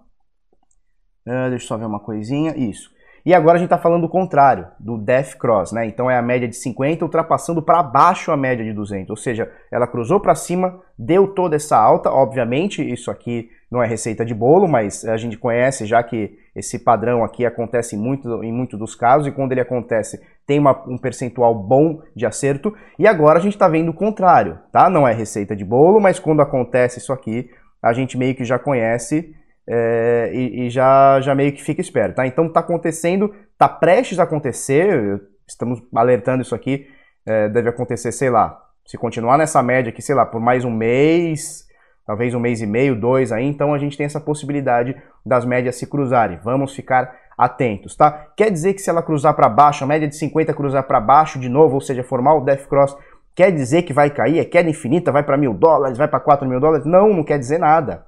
Uh, 1.26 1.50
deixa 1.50 1.66
eu 1.66 1.68
só 1.68 1.78
ver 1.78 1.86
uma 1.86 2.00
coisinha. 2.00 2.56
Isso. 2.56 2.96
E 3.28 3.34
agora 3.34 3.56
a 3.56 3.58
gente 3.58 3.66
está 3.66 3.78
falando 3.78 4.04
do 4.04 4.10
contrário, 4.10 4.70
do 4.80 4.98
Death 4.98 5.36
Cross, 5.38 5.74
né? 5.74 5.86
Então 5.86 6.10
é 6.10 6.18
a 6.18 6.22
média 6.22 6.48
de 6.48 6.56
50 6.56 7.04
ultrapassando 7.04 7.62
para 7.62 7.84
baixo 7.84 8.32
a 8.32 8.38
média 8.38 8.64
de 8.64 8.72
200, 8.72 9.10
ou 9.10 9.18
seja, 9.18 9.52
ela 9.70 9.86
cruzou 9.86 10.18
para 10.22 10.34
cima, 10.34 10.80
deu 10.98 11.28
toda 11.28 11.58
essa 11.58 11.78
alta, 11.78 12.10
obviamente 12.10 12.82
isso 12.82 13.12
aqui 13.12 13.50
não 13.70 13.84
é 13.84 13.86
receita 13.86 14.24
de 14.24 14.34
bolo, 14.34 14.66
mas 14.66 15.04
a 15.04 15.18
gente 15.18 15.38
conhece 15.38 15.86
já 15.86 16.02
que 16.02 16.40
esse 16.56 16.80
padrão 16.80 17.22
aqui 17.22 17.46
acontece 17.46 17.98
muito, 17.98 18.42
em 18.46 18.54
muitos 18.54 18.80
dos 18.80 18.96
casos 18.96 19.28
e 19.28 19.32
quando 19.32 19.52
ele 19.52 19.60
acontece 19.60 20.26
tem 20.46 20.58
uma, 20.58 20.72
um 20.88 20.98
percentual 20.98 21.54
bom 21.54 22.02
de 22.16 22.26
acerto. 22.26 22.74
E 22.98 23.06
agora 23.06 23.40
a 23.40 23.42
gente 23.42 23.56
está 23.56 23.68
vendo 23.68 23.90
o 23.90 23.94
contrário, 23.94 24.58
tá? 24.72 24.90
Não 24.90 25.06
é 25.06 25.12
receita 25.12 25.54
de 25.54 25.66
bolo, 25.66 26.00
mas 26.00 26.18
quando 26.18 26.42
acontece 26.42 27.00
isso 27.00 27.12
aqui, 27.12 27.50
a 27.84 27.92
gente 27.92 28.18
meio 28.18 28.34
que 28.36 28.46
já 28.46 28.58
conhece 28.58 29.36
é, 29.68 30.32
e, 30.34 30.66
e, 30.66 30.70
já, 30.70 31.20
já 31.20 31.36
meio 31.36 31.52
que 31.52 31.64
fica 31.64 31.82
esperto, 31.82 32.16
tá? 32.16 32.26
Então 32.26 32.48
tá 32.48 32.62
acontecendo, 32.62 33.34
tá 33.58 33.68
prestes 33.68 34.18
a 34.20 34.24
acontecer, 34.24 35.22
estamos 35.48 35.82
alertando 35.94 36.42
isso 36.42 36.56
aqui, 36.56 36.88
é, 37.26 37.50
deve 37.50 37.70
acontecer, 37.70 38.12
sei 38.12 38.30
lá, 38.30 38.58
se 38.86 38.98
continuar 38.98 39.38
nessa 39.38 39.62
média 39.62 39.90
aqui, 39.90 40.02
sei 40.02 40.16
lá, 40.16 40.26
por 40.26 40.40
mais 40.40 40.64
um 40.64 40.72
mês, 40.72 41.68
talvez 42.06 42.34
um 42.34 42.40
mês 42.40 42.62
e 42.62 42.66
meio, 42.66 42.96
dois 42.96 43.34
aí, 43.34 43.46
então 43.46 43.74
a 43.74 43.78
gente 43.78 43.98
tem 43.98 44.06
essa 44.06 44.22
possibilidade 44.22 44.96
das 45.26 45.44
médias 45.44 45.76
se 45.76 45.86
cruzarem. 45.86 46.40
Vamos 46.42 46.74
ficar 46.74 47.14
atentos, 47.38 47.96
tá? 47.96 48.30
Quer 48.36 48.50
dizer 48.50 48.74
que 48.74 48.82
se 48.82 48.90
ela 48.90 49.04
cruzar 49.04 49.36
para 49.36 49.50
baixo, 49.50 49.84
a 49.84 49.88
média 49.88 50.08
de 50.08 50.16
50 50.16 50.54
cruzar 50.54 50.84
para 50.84 51.02
baixo 51.02 51.38
de 51.38 51.50
novo, 51.50 51.76
ou 51.76 51.82
seja, 51.82 52.02
formar 52.04 52.36
o 52.36 52.42
Death 52.46 52.68
Cross, 52.68 52.98
quer 53.36 53.52
dizer 53.52 53.84
que 53.84 53.92
vai 53.92 54.10
cair? 54.10 54.40
É 54.40 54.46
queda 54.46 54.70
infinita, 54.70 55.12
vai 55.12 55.24
para 55.24 55.38
mil 55.38 55.54
dólares, 55.54 55.98
vai 55.98 56.08
para 56.08 56.22
quatro 56.22 56.48
mil 56.48 56.60
dólares? 56.62 56.86
Não, 56.86 57.14
não 57.14 57.24
quer 57.26 57.38
dizer 57.38 57.60
nada. 57.60 58.06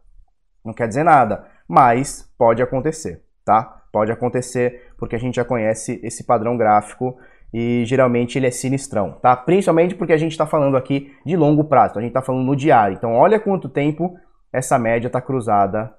Não 0.64 0.74
quer 0.74 0.88
dizer 0.88 1.04
nada, 1.04 1.46
mas 1.68 2.30
pode 2.38 2.62
acontecer, 2.62 3.24
tá? 3.46 3.84
Pode 3.92 4.12
acontecer 4.12 4.92
porque 4.98 5.16
a 5.16 5.20
gente 5.20 5.36
já 5.36 5.46
conhece 5.46 6.00
esse 6.04 6.24
padrão 6.24 6.58
gráfico 6.58 7.18
e 7.54 7.84
geralmente 7.86 8.38
ele 8.38 8.48
é 8.48 8.52
sinistrão, 8.52 9.14
tá? 9.22 9.36
Principalmente 9.36 9.96
porque 9.96 10.14
a 10.14 10.18
gente 10.18 10.32
está 10.32 10.46
falando 10.46 10.78
aqui 10.78 11.12
de 11.26 11.36
longo 11.36 11.64
prazo, 11.64 11.98
a 11.98 12.02
gente 12.02 12.12
está 12.12 12.22
falando 12.22 12.46
no 12.46 12.56
diário. 12.56 12.96
Então 12.96 13.14
olha 13.14 13.40
quanto 13.40 13.68
tempo 13.68 14.16
essa 14.54 14.78
média 14.78 15.08
está 15.08 15.22
cruzada 15.22 15.94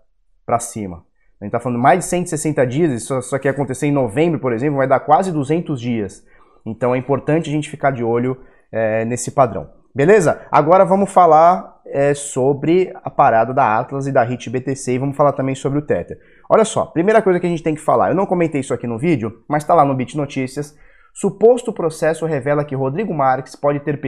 para 0.46 0.58
cima. 0.58 1.04
A 1.40 1.44
gente 1.44 1.54
está 1.54 1.60
falando 1.60 1.80
mais 1.80 2.00
de 2.00 2.04
160 2.04 2.66
dias, 2.66 2.92
isso, 2.92 3.18
isso 3.18 3.34
aqui 3.34 3.48
acontecer 3.48 3.86
em 3.86 3.92
novembro, 3.92 4.38
por 4.38 4.52
exemplo, 4.52 4.76
vai 4.76 4.86
dar 4.86 5.00
quase 5.00 5.32
200 5.32 5.80
dias. 5.80 6.24
Então 6.66 6.94
é 6.94 6.98
importante 6.98 7.48
a 7.48 7.52
gente 7.52 7.70
ficar 7.70 7.90
de 7.90 8.04
olho 8.04 8.36
é, 8.70 9.04
nesse 9.04 9.30
padrão. 9.30 9.79
Beleza? 9.94 10.46
Agora 10.50 10.84
vamos 10.84 11.12
falar 11.12 11.80
é, 11.86 12.14
sobre 12.14 12.92
a 13.02 13.10
parada 13.10 13.52
da 13.52 13.78
Atlas 13.78 14.06
e 14.06 14.12
da 14.12 14.22
HIT 14.22 14.48
BTC 14.48 14.92
e 14.92 14.98
vamos 14.98 15.16
falar 15.16 15.32
também 15.32 15.54
sobre 15.54 15.78
o 15.78 15.82
Tether. 15.82 16.18
Olha 16.48 16.64
só, 16.64 16.86
primeira 16.86 17.20
coisa 17.20 17.40
que 17.40 17.46
a 17.46 17.50
gente 17.50 17.62
tem 17.62 17.74
que 17.74 17.80
falar, 17.80 18.10
eu 18.10 18.14
não 18.14 18.26
comentei 18.26 18.60
isso 18.60 18.72
aqui 18.72 18.86
no 18.86 18.98
vídeo, 18.98 19.44
mas 19.48 19.62
está 19.62 19.74
lá 19.74 19.84
no 19.84 19.94
Bit 19.94 20.16
Notícias. 20.16 20.76
Suposto 21.12 21.72
processo 21.72 22.24
revela 22.24 22.64
que 22.64 22.74
Rodrigo 22.74 23.12
Marques 23.12 23.56
pode 23.56 23.80
ter 23.80 24.00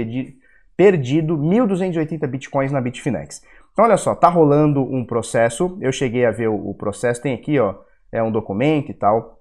perdido 0.77 1.37
1.280 1.37 2.27
bitcoins 2.29 2.71
na 2.71 2.81
Bitfinex. 2.81 3.43
Então, 3.73 3.85
olha 3.85 3.97
só, 3.97 4.15
tá 4.15 4.29
rolando 4.29 4.83
um 4.83 5.05
processo. 5.05 5.77
Eu 5.81 5.91
cheguei 5.91 6.25
a 6.25 6.31
ver 6.31 6.49
o, 6.49 6.71
o 6.71 6.75
processo, 6.75 7.23
tem 7.23 7.35
aqui, 7.35 7.59
ó, 7.59 7.75
é 8.13 8.23
um 8.23 8.31
documento 8.31 8.91
e 8.91 8.95
tal. 8.95 9.41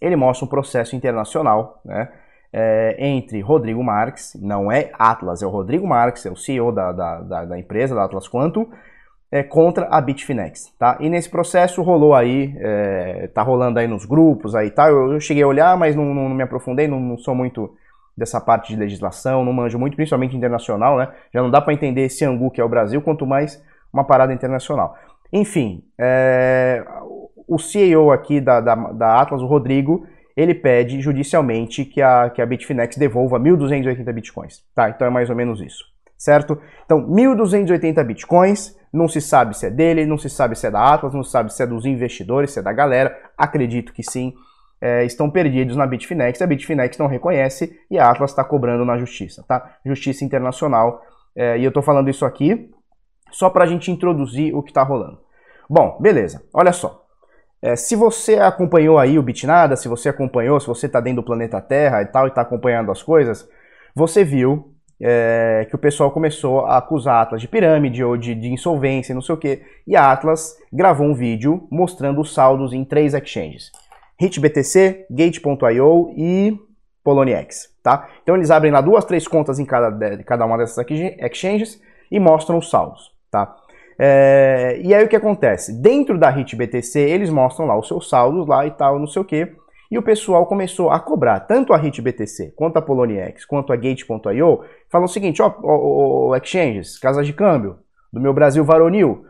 Ele 0.00 0.14
mostra 0.14 0.44
um 0.44 0.48
processo 0.48 0.94
internacional, 0.94 1.80
né? 1.84 2.08
É, 2.52 2.96
entre 2.98 3.40
Rodrigo 3.40 3.82
Marques, 3.82 4.36
não 4.40 4.70
é 4.70 4.90
Atlas, 4.98 5.42
é 5.42 5.46
o 5.46 5.50
Rodrigo 5.50 5.86
Marques, 5.86 6.26
é 6.26 6.30
o 6.30 6.36
CEO 6.36 6.70
da, 6.70 6.92
da, 6.92 7.20
da, 7.20 7.44
da 7.46 7.58
empresa, 7.58 7.94
da 7.94 8.04
Atlas 8.04 8.28
Quantum, 8.28 8.68
é, 9.32 9.42
contra 9.42 9.86
a 9.86 9.98
Bitfinex, 9.98 10.74
tá? 10.78 10.98
E 11.00 11.08
nesse 11.08 11.30
processo 11.30 11.80
rolou 11.80 12.14
aí, 12.14 12.54
é, 12.58 13.28
tá 13.28 13.40
rolando 13.40 13.78
aí 13.78 13.88
nos 13.88 14.04
grupos 14.04 14.54
aí, 14.54 14.70
tá? 14.70 14.90
Eu, 14.90 15.14
eu 15.14 15.20
cheguei 15.20 15.42
a 15.42 15.46
olhar, 15.46 15.74
mas 15.78 15.96
não, 15.96 16.04
não, 16.04 16.28
não 16.28 16.36
me 16.36 16.42
aprofundei, 16.42 16.86
não, 16.86 17.00
não, 17.00 17.16
sou 17.16 17.34
muito 17.34 17.74
dessa 18.14 18.38
parte 18.38 18.74
de 18.74 18.78
legislação, 18.78 19.42
não 19.42 19.52
manjo 19.54 19.78
muito, 19.78 19.96
principalmente 19.96 20.36
internacional, 20.36 20.98
né? 20.98 21.08
Já 21.32 21.40
não 21.40 21.50
dá 21.50 21.62
para 21.62 21.72
entender 21.72 22.02
esse 22.02 22.22
angu 22.26 22.50
que 22.50 22.60
é 22.60 22.64
o 22.64 22.68
Brasil, 22.68 23.00
quanto 23.00 23.26
mais 23.26 23.62
uma 23.90 24.04
parada 24.04 24.34
internacional. 24.34 24.94
Enfim, 25.32 25.82
é, 25.98 26.84
o 27.48 27.58
CEO 27.58 28.12
aqui 28.12 28.38
da, 28.38 28.60
da, 28.60 28.74
da, 28.74 29.18
Atlas, 29.18 29.40
o 29.40 29.46
Rodrigo, 29.46 30.06
ele 30.36 30.54
pede 30.54 31.00
judicialmente 31.00 31.84
que 31.84 32.00
a, 32.00 32.30
que 32.30 32.40
a 32.40 32.46
Bitfinex 32.46 32.96
devolva 32.96 33.38
1.280 33.38 34.12
bitcoins, 34.12 34.62
tá? 34.74 34.88
Então 34.88 35.06
é 35.06 35.10
mais 35.10 35.28
ou 35.30 35.36
menos 35.36 35.60
isso, 35.60 35.84
certo? 36.16 36.58
Então, 36.84 37.06
1.280 37.08 38.04
bitcoins 38.04 38.76
não 38.92 39.08
se 39.08 39.20
sabe 39.20 39.56
se 39.56 39.66
é 39.66 39.70
dele, 39.70 40.04
não 40.04 40.18
se 40.18 40.28
sabe 40.28 40.56
se 40.56 40.66
é 40.66 40.70
da 40.70 40.92
Atlas, 40.92 41.14
não 41.14 41.22
se 41.22 41.30
sabe 41.30 41.52
se 41.52 41.62
é 41.62 41.66
dos 41.66 41.86
investidores, 41.86 42.50
se 42.50 42.58
é 42.58 42.62
da 42.62 42.72
galera. 42.72 43.16
Acredito 43.36 43.92
que 43.92 44.02
sim. 44.02 44.34
É, 44.80 45.04
estão 45.04 45.30
perdidos 45.30 45.76
na 45.76 45.86
Bitfinex. 45.86 46.42
A 46.42 46.46
Bitfinex 46.46 46.98
não 46.98 47.06
reconhece 47.06 47.78
e 47.88 47.98
a 47.98 48.10
Atlas 48.10 48.30
está 48.32 48.42
cobrando 48.42 48.84
na 48.84 48.98
justiça, 48.98 49.44
tá? 49.46 49.76
Justiça 49.86 50.24
internacional. 50.24 51.00
É, 51.36 51.56
e 51.56 51.64
eu 51.64 51.68
estou 51.68 51.82
falando 51.82 52.10
isso 52.10 52.26
aqui 52.26 52.68
só 53.30 53.48
para 53.48 53.64
a 53.64 53.66
gente 53.66 53.90
introduzir 53.90 54.54
o 54.54 54.62
que 54.62 54.70
está 54.70 54.82
rolando. 54.82 55.20
Bom, 55.70 55.96
beleza. 56.00 56.44
Olha 56.52 56.72
só. 56.72 57.01
É, 57.62 57.76
se 57.76 57.94
você 57.94 58.34
acompanhou 58.34 58.98
aí 58.98 59.18
o 59.18 59.22
Bitnada, 59.22 59.76
se 59.76 59.86
você 59.86 60.08
acompanhou, 60.08 60.58
se 60.58 60.66
você 60.66 60.86
está 60.86 61.00
dentro 61.00 61.22
do 61.22 61.26
planeta 61.26 61.60
Terra 61.60 62.02
e 62.02 62.06
tal 62.06 62.26
e 62.26 62.28
está 62.28 62.42
acompanhando 62.42 62.90
as 62.90 63.02
coisas, 63.02 63.48
você 63.94 64.24
viu 64.24 64.74
é, 65.00 65.66
que 65.68 65.74
o 65.74 65.78
pessoal 65.78 66.10
começou 66.10 66.66
a 66.66 66.78
acusar 66.78 67.14
a 67.16 67.22
Atlas 67.22 67.40
de 67.40 67.48
pirâmide 67.48 68.02
ou 68.02 68.16
de, 68.16 68.34
de 68.34 68.52
insolvência, 68.52 69.14
não 69.14 69.22
sei 69.22 69.34
o 69.34 69.38
que. 69.38 69.62
E 69.86 69.94
a 69.94 70.10
Atlas 70.10 70.56
gravou 70.72 71.06
um 71.06 71.14
vídeo 71.14 71.66
mostrando 71.70 72.20
os 72.20 72.34
saldos 72.34 72.72
em 72.72 72.84
três 72.84 73.14
exchanges: 73.14 73.70
HitBTC, 74.20 75.06
Gate.io 75.08 76.12
e 76.16 76.58
Poloniex. 77.04 77.68
Tá? 77.82 78.08
Então 78.22 78.36
eles 78.36 78.50
abrem 78.50 78.72
lá 78.72 78.80
duas, 78.80 79.04
três 79.04 79.26
contas 79.26 79.58
em 79.58 79.64
cada, 79.64 80.22
cada 80.24 80.46
uma 80.46 80.56
dessas 80.56 80.84
exchanges 81.18 81.80
e 82.10 82.20
mostram 82.20 82.58
os 82.58 82.70
saldos. 82.70 83.12
Tá? 83.30 83.56
É, 84.04 84.80
e 84.82 84.92
aí 84.92 85.04
o 85.04 85.08
que 85.08 85.14
acontece? 85.14 85.80
Dentro 85.80 86.18
da 86.18 86.28
HitBTC 86.28 86.98
eles 86.98 87.30
mostram 87.30 87.66
lá 87.66 87.78
os 87.78 87.86
seus 87.86 88.08
saldos 88.08 88.48
lá 88.48 88.66
e 88.66 88.72
tal, 88.72 88.98
não 88.98 89.06
sei 89.06 89.22
o 89.22 89.24
que. 89.24 89.54
E 89.88 89.96
o 89.96 90.02
pessoal 90.02 90.44
começou 90.46 90.90
a 90.90 90.98
cobrar 90.98 91.38
tanto 91.38 91.72
a 91.72 91.76
HitBTC, 91.76 92.52
quanto 92.56 92.78
a 92.78 92.82
Poloniex, 92.82 93.44
quanto 93.44 93.72
a 93.72 93.76
Gate.io, 93.76 94.64
falam 94.90 95.04
o 95.04 95.08
seguinte, 95.08 95.40
ó, 95.40 95.54
ó, 95.62 96.30
ó, 96.30 96.36
exchanges, 96.36 96.98
casas 96.98 97.24
de 97.24 97.32
câmbio, 97.32 97.78
do 98.12 98.20
meu 98.20 98.34
Brasil 98.34 98.64
varonil, 98.64 99.24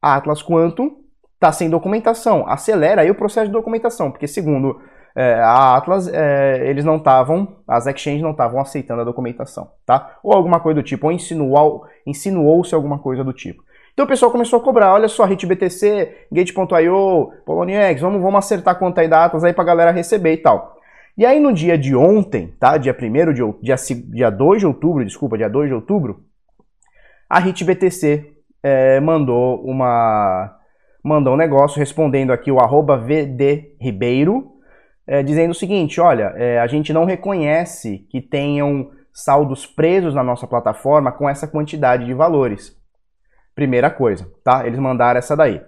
a 0.00 0.14
Atlas 0.14 0.42
Quantum 0.42 1.02
está 1.34 1.52
sem 1.52 1.68
documentação, 1.68 2.48
acelera 2.48 3.02
aí 3.02 3.10
o 3.10 3.14
processo 3.14 3.48
de 3.48 3.52
documentação, 3.52 4.10
porque 4.10 4.26
segundo 4.26 4.80
é, 5.14 5.34
a 5.34 5.76
Atlas, 5.76 6.08
é, 6.08 6.66
eles 6.66 6.86
não 6.86 6.96
estavam, 6.96 7.56
as 7.68 7.86
exchanges 7.86 8.22
não 8.22 8.30
estavam 8.30 8.58
aceitando 8.58 9.02
a 9.02 9.04
documentação, 9.04 9.70
tá? 9.84 10.16
Ou 10.22 10.32
alguma 10.32 10.60
coisa 10.60 10.80
do 10.80 10.82
tipo, 10.82 11.08
ou 11.08 11.12
insinuou-se 11.12 11.90
insinuou 12.06 12.62
alguma 12.72 12.98
coisa 12.98 13.22
do 13.22 13.34
tipo. 13.34 13.62
Então 13.94 14.04
o 14.04 14.08
pessoal 14.08 14.32
começou 14.32 14.58
a 14.58 14.62
cobrar, 14.62 14.92
olha 14.92 15.06
só, 15.06 15.24
HitBTC, 15.24 16.26
Gate.io, 16.30 17.32
Poloniex, 17.46 18.00
vamos, 18.00 18.20
vamos 18.20 18.38
acertar 18.38 18.76
conta 18.76 19.00
aí 19.00 19.08
da 19.08 19.24
Atlas 19.24 19.44
aí 19.44 19.52
pra 19.52 19.62
galera 19.62 19.92
receber 19.92 20.32
e 20.32 20.36
tal. 20.38 20.76
E 21.16 21.24
aí 21.24 21.38
no 21.38 21.52
dia 21.52 21.78
de 21.78 21.94
ontem, 21.94 22.52
tá? 22.58 22.76
Dia 22.76 22.92
1 22.92 23.32
de 23.32 23.42
dia, 23.62 23.76
dia 24.10 24.30
2 24.30 24.60
de 24.60 24.66
outubro, 24.66 25.04
desculpa, 25.04 25.38
dia 25.38 25.48
2 25.48 25.68
de 25.68 25.74
outubro, 25.74 26.24
a 27.30 27.38
HitBTC 27.38 28.32
é, 28.64 28.98
mandou 28.98 29.62
uma 29.64 30.58
mandou 31.02 31.34
um 31.34 31.36
negócio 31.36 31.78
respondendo 31.78 32.32
aqui 32.32 32.50
o 32.50 32.58
arroba 32.58 32.96
VD 32.96 33.76
Ribeiro, 33.80 34.54
é, 35.06 35.22
dizendo 35.22 35.50
o 35.50 35.54
seguinte, 35.54 36.00
olha, 36.00 36.32
é, 36.34 36.58
a 36.58 36.66
gente 36.66 36.92
não 36.92 37.04
reconhece 37.04 37.98
que 38.10 38.20
tenham 38.20 38.90
saldos 39.12 39.66
presos 39.66 40.14
na 40.14 40.24
nossa 40.24 40.46
plataforma 40.46 41.12
com 41.12 41.28
essa 41.28 41.46
quantidade 41.46 42.06
de 42.06 42.14
valores. 42.14 42.74
Primeira 43.54 43.90
coisa, 43.90 44.30
tá? 44.42 44.66
Eles 44.66 44.78
mandaram 44.78 45.18
essa 45.18 45.36
daí. 45.36 45.62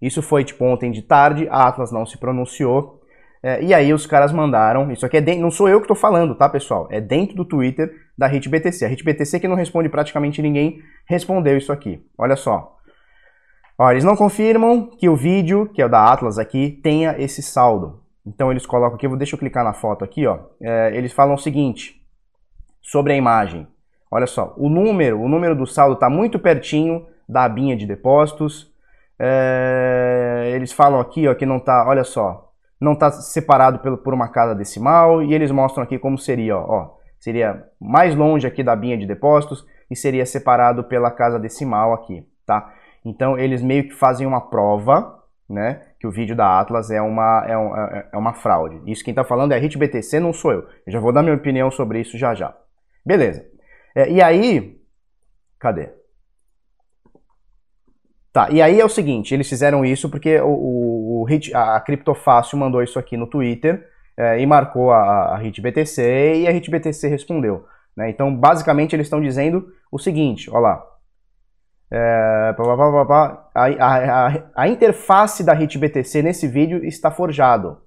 Isso 0.00 0.22
foi 0.22 0.44
tipo 0.44 0.64
ontem 0.64 0.90
de 0.90 1.02
tarde, 1.02 1.48
a 1.50 1.66
Atlas 1.66 1.90
não 1.90 2.04
se 2.04 2.18
pronunciou. 2.18 3.00
É, 3.42 3.62
e 3.62 3.72
aí 3.72 3.92
os 3.92 4.06
caras 4.06 4.32
mandaram, 4.32 4.90
isso 4.90 5.06
aqui 5.06 5.16
é 5.16 5.20
dentro, 5.20 5.42
não 5.42 5.50
sou 5.50 5.68
eu 5.68 5.78
que 5.78 5.84
estou 5.84 5.96
falando, 5.96 6.34
tá 6.34 6.48
pessoal? 6.48 6.88
É 6.90 7.00
dentro 7.00 7.36
do 7.36 7.44
Twitter 7.44 7.90
da 8.16 8.26
HitBTC. 8.26 8.84
A 8.84 8.88
HitBTC 8.88 9.40
que 9.40 9.48
não 9.48 9.56
responde 9.56 9.88
praticamente 9.88 10.42
ninguém, 10.42 10.82
respondeu 11.06 11.56
isso 11.56 11.72
aqui. 11.72 12.04
Olha 12.18 12.36
só. 12.36 12.76
Ó, 13.78 13.90
eles 13.90 14.04
não 14.04 14.16
confirmam 14.16 14.86
que 14.86 15.08
o 15.08 15.16
vídeo, 15.16 15.68
que 15.72 15.82
é 15.82 15.86
o 15.86 15.88
da 15.88 16.10
Atlas 16.10 16.38
aqui, 16.38 16.80
tenha 16.82 17.14
esse 17.18 17.42
saldo. 17.42 18.02
Então 18.26 18.50
eles 18.50 18.66
colocam 18.66 18.96
aqui, 18.96 19.08
deixa 19.16 19.34
eu 19.34 19.38
clicar 19.38 19.62
na 19.62 19.72
foto 19.72 20.04
aqui, 20.04 20.26
ó. 20.26 20.40
É, 20.60 20.96
eles 20.96 21.12
falam 21.12 21.34
o 21.34 21.38
seguinte 21.38 22.02
sobre 22.82 23.12
a 23.12 23.16
imagem. 23.16 23.66
Olha 24.10 24.26
só, 24.26 24.54
o 24.56 24.68
número, 24.68 25.20
o 25.20 25.28
número 25.28 25.54
do 25.54 25.66
saldo 25.66 25.94
está 25.94 26.08
muito 26.08 26.38
pertinho 26.38 27.06
da 27.28 27.44
abinha 27.44 27.76
de 27.76 27.86
depósitos. 27.86 28.72
É, 29.18 30.52
eles 30.54 30.72
falam 30.72 31.00
aqui 31.00 31.26
ó, 31.26 31.34
que 31.34 31.46
não 31.46 31.56
está, 31.56 31.86
olha 31.86 32.04
só, 32.04 32.52
não 32.80 32.92
está 32.92 33.10
separado 33.10 33.78
pelo, 33.78 33.96
por 33.96 34.12
uma 34.12 34.28
casa 34.28 34.54
decimal 34.54 35.22
e 35.22 35.34
eles 35.34 35.50
mostram 35.50 35.82
aqui 35.82 35.98
como 35.98 36.18
seria, 36.18 36.56
ó, 36.56 36.64
ó, 36.68 36.96
seria 37.18 37.64
mais 37.80 38.14
longe 38.14 38.46
aqui 38.46 38.62
da 38.62 38.72
abinha 38.72 38.96
de 38.96 39.06
depósitos 39.06 39.66
e 39.90 39.96
seria 39.96 40.26
separado 40.26 40.84
pela 40.84 41.10
casa 41.10 41.38
decimal 41.38 41.94
aqui, 41.94 42.26
tá? 42.44 42.72
Então 43.04 43.38
eles 43.38 43.62
meio 43.62 43.84
que 43.84 43.94
fazem 43.94 44.26
uma 44.26 44.40
prova, 44.40 45.16
né, 45.48 45.80
que 45.98 46.06
o 46.06 46.10
vídeo 46.10 46.36
da 46.36 46.60
Atlas 46.60 46.90
é 46.90 47.00
uma, 47.00 47.44
é, 47.46 47.56
um, 47.56 47.76
é, 47.76 48.08
é 48.12 48.18
uma 48.18 48.34
fraude. 48.34 48.82
Isso 48.86 49.04
quem 49.04 49.12
está 49.12 49.24
falando 49.24 49.52
é 49.52 49.54
a 49.54 49.58
HitBTC, 49.58 50.20
não 50.20 50.32
sou 50.32 50.52
eu. 50.52 50.66
Eu 50.86 50.92
já 50.92 51.00
vou 51.00 51.12
dar 51.12 51.22
minha 51.22 51.36
opinião 51.36 51.70
sobre 51.70 52.00
isso 52.00 52.18
já 52.18 52.34
já. 52.34 52.54
Beleza. 53.04 53.55
É, 53.96 54.10
e 54.10 54.20
aí, 54.20 54.78
cadê? 55.58 55.88
Tá, 58.30 58.50
e 58.50 58.60
aí 58.60 58.78
é 58.78 58.84
o 58.84 58.90
seguinte, 58.90 59.32
eles 59.32 59.48
fizeram 59.48 59.82
isso 59.82 60.10
porque 60.10 60.38
o, 60.38 60.48
o, 60.48 61.22
o 61.22 61.26
a 61.54 61.80
Criptofácil 61.80 62.58
mandou 62.58 62.82
isso 62.82 62.98
aqui 62.98 63.16
no 63.16 63.26
Twitter 63.26 63.88
é, 64.14 64.38
e 64.38 64.44
marcou 64.44 64.90
a, 64.90 65.34
a 65.34 65.36
HitBTC 65.38 66.42
e 66.42 66.46
a 66.46 66.50
HitBTC 66.50 67.08
respondeu. 67.08 67.64
Né? 67.96 68.10
Então, 68.10 68.36
basicamente, 68.36 68.94
eles 68.94 69.06
estão 69.06 69.22
dizendo 69.22 69.72
o 69.90 69.98
seguinte, 69.98 70.50
olha 70.50 70.60
lá. 70.60 70.86
É, 71.90 72.54
a, 73.54 74.26
a, 74.26 74.42
a, 74.56 74.68
interface 74.68 75.42
da 75.42 75.54
HitBTC 75.54 76.20
nesse 76.20 76.46
vídeo 76.46 76.84
está 76.84 77.10
forjado. 77.10 77.80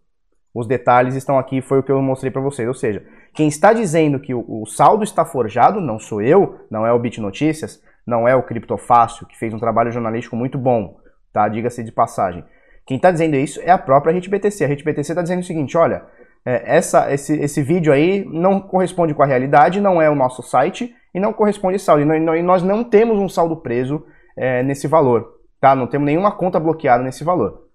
Os 0.53 0.67
detalhes 0.67 1.15
estão 1.15 1.37
aqui, 1.37 1.61
foi 1.61 1.79
o 1.79 1.83
que 1.83 1.91
eu 1.91 2.01
mostrei 2.01 2.31
para 2.31 2.41
vocês. 2.41 2.67
Ou 2.67 2.73
seja, 2.73 3.03
quem 3.33 3.47
está 3.47 3.71
dizendo 3.71 4.19
que 4.19 4.33
o, 4.33 4.65
saldo 4.65 5.03
está 5.03 5.23
forjado 5.23 5.79
não 5.79 5.99
sou 5.99 6.21
eu, 6.21 6.65
não 6.69 6.85
é 6.85 6.91
o 6.91 6.99
Bit 6.99 7.21
Notícias, 7.21 7.81
não 8.05 8.27
é 8.27 8.35
o 8.35 8.43
Criptofácil, 8.43 9.27
que 9.27 9.37
fez 9.37 9.53
um 9.53 9.59
trabalho 9.59 9.91
jornalístico 9.91 10.35
muito 10.35 10.57
bom, 10.57 10.97
tá? 11.31 11.47
Diga-se 11.47 11.83
de 11.83 11.91
passagem. 11.91 12.43
Quem 12.85 12.97
está 12.97 13.11
dizendo 13.11 13.35
isso 13.35 13.61
é 13.61 13.69
a 13.69 13.77
própria 13.77 14.11
RedeBTC. 14.11 14.65
A 14.65 14.67
RedeBTC 14.67 15.11
está 15.11 15.21
dizendo 15.21 15.41
o 15.41 15.45
seguinte, 15.45 15.77
olha, 15.77 16.03
é, 16.43 16.75
essa, 16.77 17.13
esse, 17.13 17.39
esse 17.39 17.61
vídeo 17.61 17.93
aí 17.93 18.25
não 18.25 18.59
corresponde 18.59 19.13
com 19.13 19.21
a 19.21 19.27
realidade, 19.27 19.79
não 19.79 20.01
é 20.01 20.09
o 20.09 20.15
nosso 20.15 20.41
site 20.41 20.95
e 21.13 21.19
não 21.19 21.31
corresponde 21.31 21.77
saldo. 21.77 22.01
E 22.01 22.41
nós 22.41 22.63
não 22.63 22.83
temos 22.83 23.19
um 23.19 23.29
saldo 23.29 23.55
preso 23.57 24.03
é, 24.35 24.63
nesse 24.63 24.87
valor, 24.87 25.35
tá? 25.61 25.75
Não 25.75 25.85
temos 25.85 26.07
nenhuma 26.07 26.31
conta 26.31 26.59
bloqueada 26.59 27.03
nesse 27.03 27.23
valor. 27.23 27.68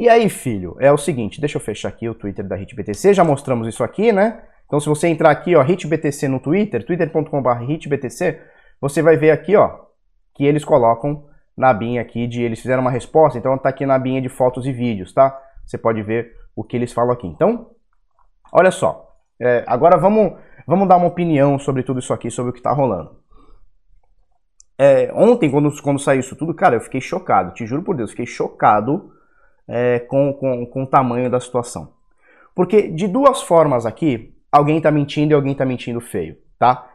E 0.00 0.08
aí, 0.08 0.30
filho, 0.30 0.78
é 0.80 0.90
o 0.90 0.96
seguinte, 0.96 1.42
deixa 1.42 1.58
eu 1.58 1.60
fechar 1.60 1.90
aqui 1.90 2.08
o 2.08 2.14
Twitter 2.14 2.42
da 2.48 2.56
HitBTC, 2.56 3.12
já 3.12 3.22
mostramos 3.22 3.68
isso 3.68 3.84
aqui, 3.84 4.10
né? 4.10 4.42
Então, 4.64 4.80
se 4.80 4.88
você 4.88 5.08
entrar 5.08 5.30
aqui, 5.30 5.54
ó, 5.54 5.62
HitBTC 5.62 6.26
no 6.26 6.40
Twitter, 6.40 6.82
twitter.com.br 6.86 7.70
HitBTC, 7.70 8.40
você 8.80 9.02
vai 9.02 9.18
ver 9.18 9.30
aqui, 9.30 9.54
ó, 9.56 9.78
que 10.34 10.46
eles 10.46 10.64
colocam 10.64 11.26
na 11.54 11.68
abinha 11.68 12.00
aqui 12.00 12.26
de 12.26 12.42
eles 12.42 12.60
fizeram 12.62 12.80
uma 12.80 12.90
resposta, 12.90 13.38
então 13.38 13.58
tá 13.58 13.68
aqui 13.68 13.84
na 13.84 13.96
abinha 13.96 14.22
de 14.22 14.30
fotos 14.30 14.64
e 14.64 14.72
vídeos, 14.72 15.12
tá? 15.12 15.38
Você 15.66 15.76
pode 15.76 16.02
ver 16.02 16.32
o 16.56 16.64
que 16.64 16.78
eles 16.78 16.94
falam 16.94 17.12
aqui. 17.12 17.26
Então, 17.26 17.68
olha 18.54 18.70
só, 18.70 19.06
é, 19.38 19.64
agora 19.66 19.98
vamos, 19.98 20.32
vamos 20.66 20.88
dar 20.88 20.96
uma 20.96 21.08
opinião 21.08 21.58
sobre 21.58 21.82
tudo 21.82 22.00
isso 22.00 22.14
aqui, 22.14 22.30
sobre 22.30 22.52
o 22.52 22.54
que 22.54 22.62
tá 22.62 22.72
rolando. 22.72 23.20
É, 24.78 25.12
ontem, 25.12 25.50
quando, 25.50 25.70
quando 25.82 26.00
saiu 26.00 26.20
isso 26.20 26.34
tudo, 26.36 26.54
cara, 26.54 26.76
eu 26.76 26.80
fiquei 26.80 27.02
chocado, 27.02 27.52
te 27.52 27.66
juro 27.66 27.82
por 27.82 27.94
Deus, 27.94 28.12
fiquei 28.12 28.24
chocado 28.24 29.19
é, 29.70 30.00
com, 30.00 30.32
com, 30.32 30.66
com 30.66 30.82
o 30.82 30.86
tamanho 30.86 31.30
da 31.30 31.38
situação. 31.38 31.92
Porque 32.54 32.88
de 32.88 33.06
duas 33.06 33.40
formas 33.40 33.86
aqui, 33.86 34.34
alguém 34.50 34.78
está 34.78 34.90
mentindo 34.90 35.32
e 35.32 35.34
alguém 35.34 35.52
está 35.52 35.64
mentindo 35.64 36.00
feio, 36.00 36.36
tá? 36.58 36.88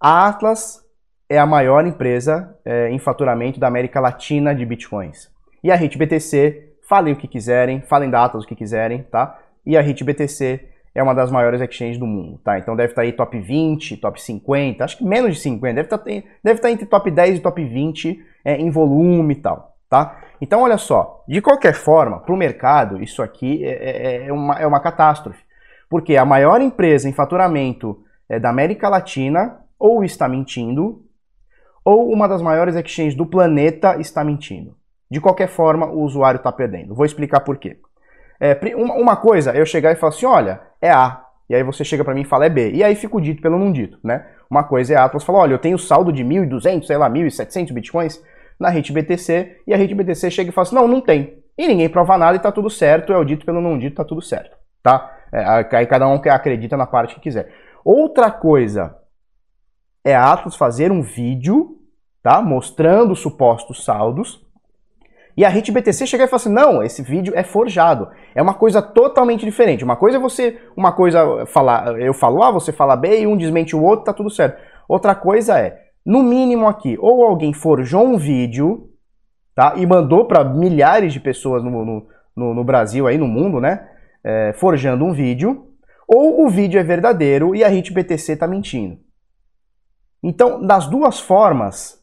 A 0.00 0.26
Atlas 0.28 0.84
é 1.28 1.38
a 1.38 1.46
maior 1.46 1.86
empresa 1.86 2.58
é, 2.64 2.90
em 2.90 2.98
faturamento 2.98 3.60
da 3.60 3.68
América 3.68 4.00
Latina 4.00 4.54
de 4.54 4.66
bitcoins. 4.66 5.30
E 5.62 5.70
a 5.70 5.76
HitBTC, 5.76 6.74
falem 6.86 7.14
o 7.14 7.16
que 7.16 7.28
quiserem, 7.28 7.80
falem 7.80 8.10
datas 8.10 8.44
o 8.44 8.46
que 8.46 8.56
quiserem, 8.56 9.04
tá? 9.04 9.38
E 9.64 9.76
a 9.76 9.80
HitBTC 9.80 10.68
é 10.94 11.02
uma 11.02 11.14
das 11.14 11.30
maiores 11.30 11.60
exchanges 11.60 11.98
do 11.98 12.06
mundo, 12.06 12.38
tá? 12.44 12.58
Então 12.58 12.76
deve 12.76 12.92
estar 12.92 13.02
aí 13.02 13.12
top 13.12 13.38
20, 13.38 13.96
top 13.96 14.20
50, 14.20 14.84
acho 14.84 14.98
que 14.98 15.04
menos 15.04 15.36
de 15.36 15.40
50, 15.42 15.74
deve 15.74 15.86
estar, 15.86 16.04
deve 16.42 16.58
estar 16.58 16.70
entre 16.70 16.86
top 16.86 17.10
10 17.10 17.38
e 17.38 17.40
top 17.40 17.64
20 17.64 18.24
é, 18.44 18.56
em 18.56 18.70
volume 18.70 19.34
e 19.34 19.36
tal, 19.36 19.73
tá? 19.94 20.16
Então 20.40 20.62
olha 20.62 20.76
só, 20.76 21.22
de 21.28 21.40
qualquer 21.40 21.74
forma, 21.74 22.18
para 22.18 22.34
o 22.34 22.36
mercado, 22.36 23.00
isso 23.00 23.22
aqui 23.22 23.64
é, 23.64 23.70
é, 23.70 24.26
é, 24.26 24.32
uma, 24.32 24.54
é 24.58 24.66
uma 24.66 24.80
catástrofe. 24.80 25.40
Porque 25.88 26.16
a 26.16 26.24
maior 26.24 26.60
empresa 26.60 27.08
em 27.08 27.12
faturamento 27.12 28.02
é, 28.28 28.40
da 28.40 28.50
América 28.50 28.88
Latina 28.88 29.60
ou 29.78 30.02
está 30.02 30.28
mentindo, 30.28 31.04
ou 31.84 32.10
uma 32.10 32.26
das 32.26 32.42
maiores 32.42 32.74
exchanges 32.74 33.14
do 33.14 33.24
planeta 33.24 33.96
está 34.00 34.24
mentindo. 34.24 34.76
De 35.08 35.20
qualquer 35.20 35.46
forma, 35.46 35.86
o 35.86 36.00
usuário 36.00 36.38
está 36.38 36.50
perdendo. 36.50 36.94
Vou 36.94 37.06
explicar 37.06 37.40
por 37.40 37.56
quê. 37.56 37.78
É, 38.40 38.58
uma 38.74 39.14
coisa 39.14 39.52
eu 39.52 39.64
chegar 39.64 39.92
e 39.92 39.96
falar 39.96 40.10
assim, 40.10 40.26
olha, 40.26 40.60
é 40.80 40.90
A. 40.90 41.22
E 41.48 41.54
aí 41.54 41.62
você 41.62 41.84
chega 41.84 42.02
para 42.02 42.14
mim 42.14 42.22
e 42.22 42.24
fala 42.24 42.46
é 42.46 42.48
B. 42.48 42.72
E 42.72 42.82
aí 42.82 42.96
fica 42.96 43.16
o 43.16 43.20
dito 43.20 43.40
pelo 43.40 43.58
não 43.58 43.70
dito, 43.70 43.98
né? 44.02 44.26
Uma 44.50 44.64
coisa 44.64 44.94
é 44.94 44.96
a 44.96 45.04
Atlas 45.04 45.22
falar, 45.22 45.40
olha, 45.40 45.52
eu 45.52 45.58
tenho 45.58 45.78
saldo 45.78 46.10
de 46.10 46.24
1.200, 46.24 46.84
sei 46.84 46.96
lá, 46.96 47.08
1.700 47.08 47.72
bitcoins 47.72 48.20
na 48.58 48.68
rede 48.68 48.92
BTC, 48.92 49.62
e 49.66 49.74
a 49.74 49.76
rede 49.76 49.94
BTC 49.94 50.30
chega 50.30 50.50
e 50.50 50.52
fala 50.52 50.66
assim, 50.66 50.74
não, 50.74 50.88
não 50.88 51.00
tem. 51.00 51.42
E 51.56 51.66
ninguém 51.66 51.88
prova 51.88 52.18
nada 52.18 52.36
e 52.36 52.40
tá 52.40 52.50
tudo 52.50 52.68
certo, 52.68 53.12
é 53.12 53.16
o 53.16 53.24
dito 53.24 53.46
pelo 53.46 53.60
não 53.60 53.78
dito, 53.78 53.96
tá 53.96 54.04
tudo 54.04 54.22
certo, 54.22 54.56
tá? 54.82 55.12
É, 55.32 55.44
aí 55.76 55.86
cada 55.86 56.08
um 56.08 56.14
acredita 56.14 56.76
na 56.76 56.86
parte 56.86 57.14
que 57.14 57.20
quiser. 57.20 57.52
Outra 57.84 58.30
coisa 58.30 58.96
é 60.04 60.14
a 60.14 60.32
Atlas 60.32 60.56
fazer 60.56 60.90
um 60.90 61.02
vídeo, 61.02 61.78
tá? 62.22 62.40
Mostrando 62.42 63.14
supostos 63.14 63.84
saldos, 63.84 64.44
e 65.36 65.44
a 65.44 65.50
BTC 65.50 66.06
chega 66.06 66.24
e 66.24 66.28
fala 66.28 66.36
assim: 66.36 66.52
não, 66.52 66.82
esse 66.82 67.02
vídeo 67.02 67.32
é 67.36 67.42
forjado. 67.42 68.08
É 68.34 68.42
uma 68.42 68.54
coisa 68.54 68.80
totalmente 68.80 69.44
diferente. 69.44 69.84
Uma 69.84 69.96
coisa 69.96 70.16
é 70.16 70.20
você, 70.20 70.60
uma 70.76 70.92
coisa 70.92 71.44
falar, 71.46 72.00
eu 72.00 72.14
falo 72.14 72.42
A, 72.42 72.50
você 72.50 72.72
fala 72.72 72.96
B 72.96 73.20
e 73.20 73.26
um 73.26 73.36
desmente 73.36 73.74
o 73.74 73.82
outro, 73.82 74.04
tá 74.04 74.12
tudo 74.12 74.30
certo. 74.30 74.60
Outra 74.88 75.14
coisa 75.14 75.58
é, 75.58 75.83
no 76.04 76.22
mínimo 76.22 76.68
aqui, 76.68 76.96
ou 77.00 77.24
alguém 77.24 77.52
forjou 77.52 78.04
um 78.04 78.18
vídeo, 78.18 78.90
tá? 79.54 79.74
E 79.76 79.86
mandou 79.86 80.26
para 80.26 80.44
milhares 80.44 81.12
de 81.12 81.20
pessoas 81.20 81.62
no, 81.64 82.06
no, 82.36 82.54
no, 82.54 82.64
Brasil, 82.64 83.06
aí 83.06 83.16
no 83.16 83.26
mundo, 83.26 83.60
né? 83.60 83.88
É, 84.22 84.52
forjando 84.54 85.04
um 85.04 85.12
vídeo, 85.12 85.68
ou 86.06 86.44
o 86.44 86.48
vídeo 86.48 86.78
é 86.78 86.82
verdadeiro 86.82 87.54
e 87.54 87.64
a 87.64 87.68
BTC 87.70 88.36
tá 88.36 88.46
mentindo. 88.46 88.98
Então, 90.22 90.64
das 90.64 90.86
duas 90.86 91.20
formas, 91.20 92.02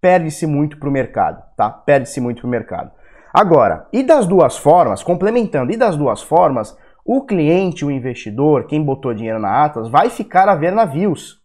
perde-se 0.00 0.46
muito 0.46 0.78
para 0.78 0.88
o 0.88 0.92
mercado, 0.92 1.42
tá? 1.56 1.70
Perde-se 1.70 2.20
muito 2.20 2.40
para 2.40 2.48
o 2.48 2.50
mercado. 2.50 2.92
Agora, 3.32 3.88
e 3.92 4.02
das 4.02 4.26
duas 4.26 4.56
formas, 4.56 5.02
complementando, 5.02 5.72
e 5.72 5.76
das 5.76 5.96
duas 5.96 6.22
formas, 6.22 6.76
o 7.04 7.26
cliente, 7.26 7.84
o 7.84 7.90
investidor, 7.90 8.66
quem 8.66 8.82
botou 8.82 9.12
dinheiro 9.12 9.40
na 9.40 9.64
Atlas, 9.64 9.88
vai 9.88 10.08
ficar 10.08 10.48
a 10.48 10.54
ver 10.54 10.72
navios, 10.72 11.42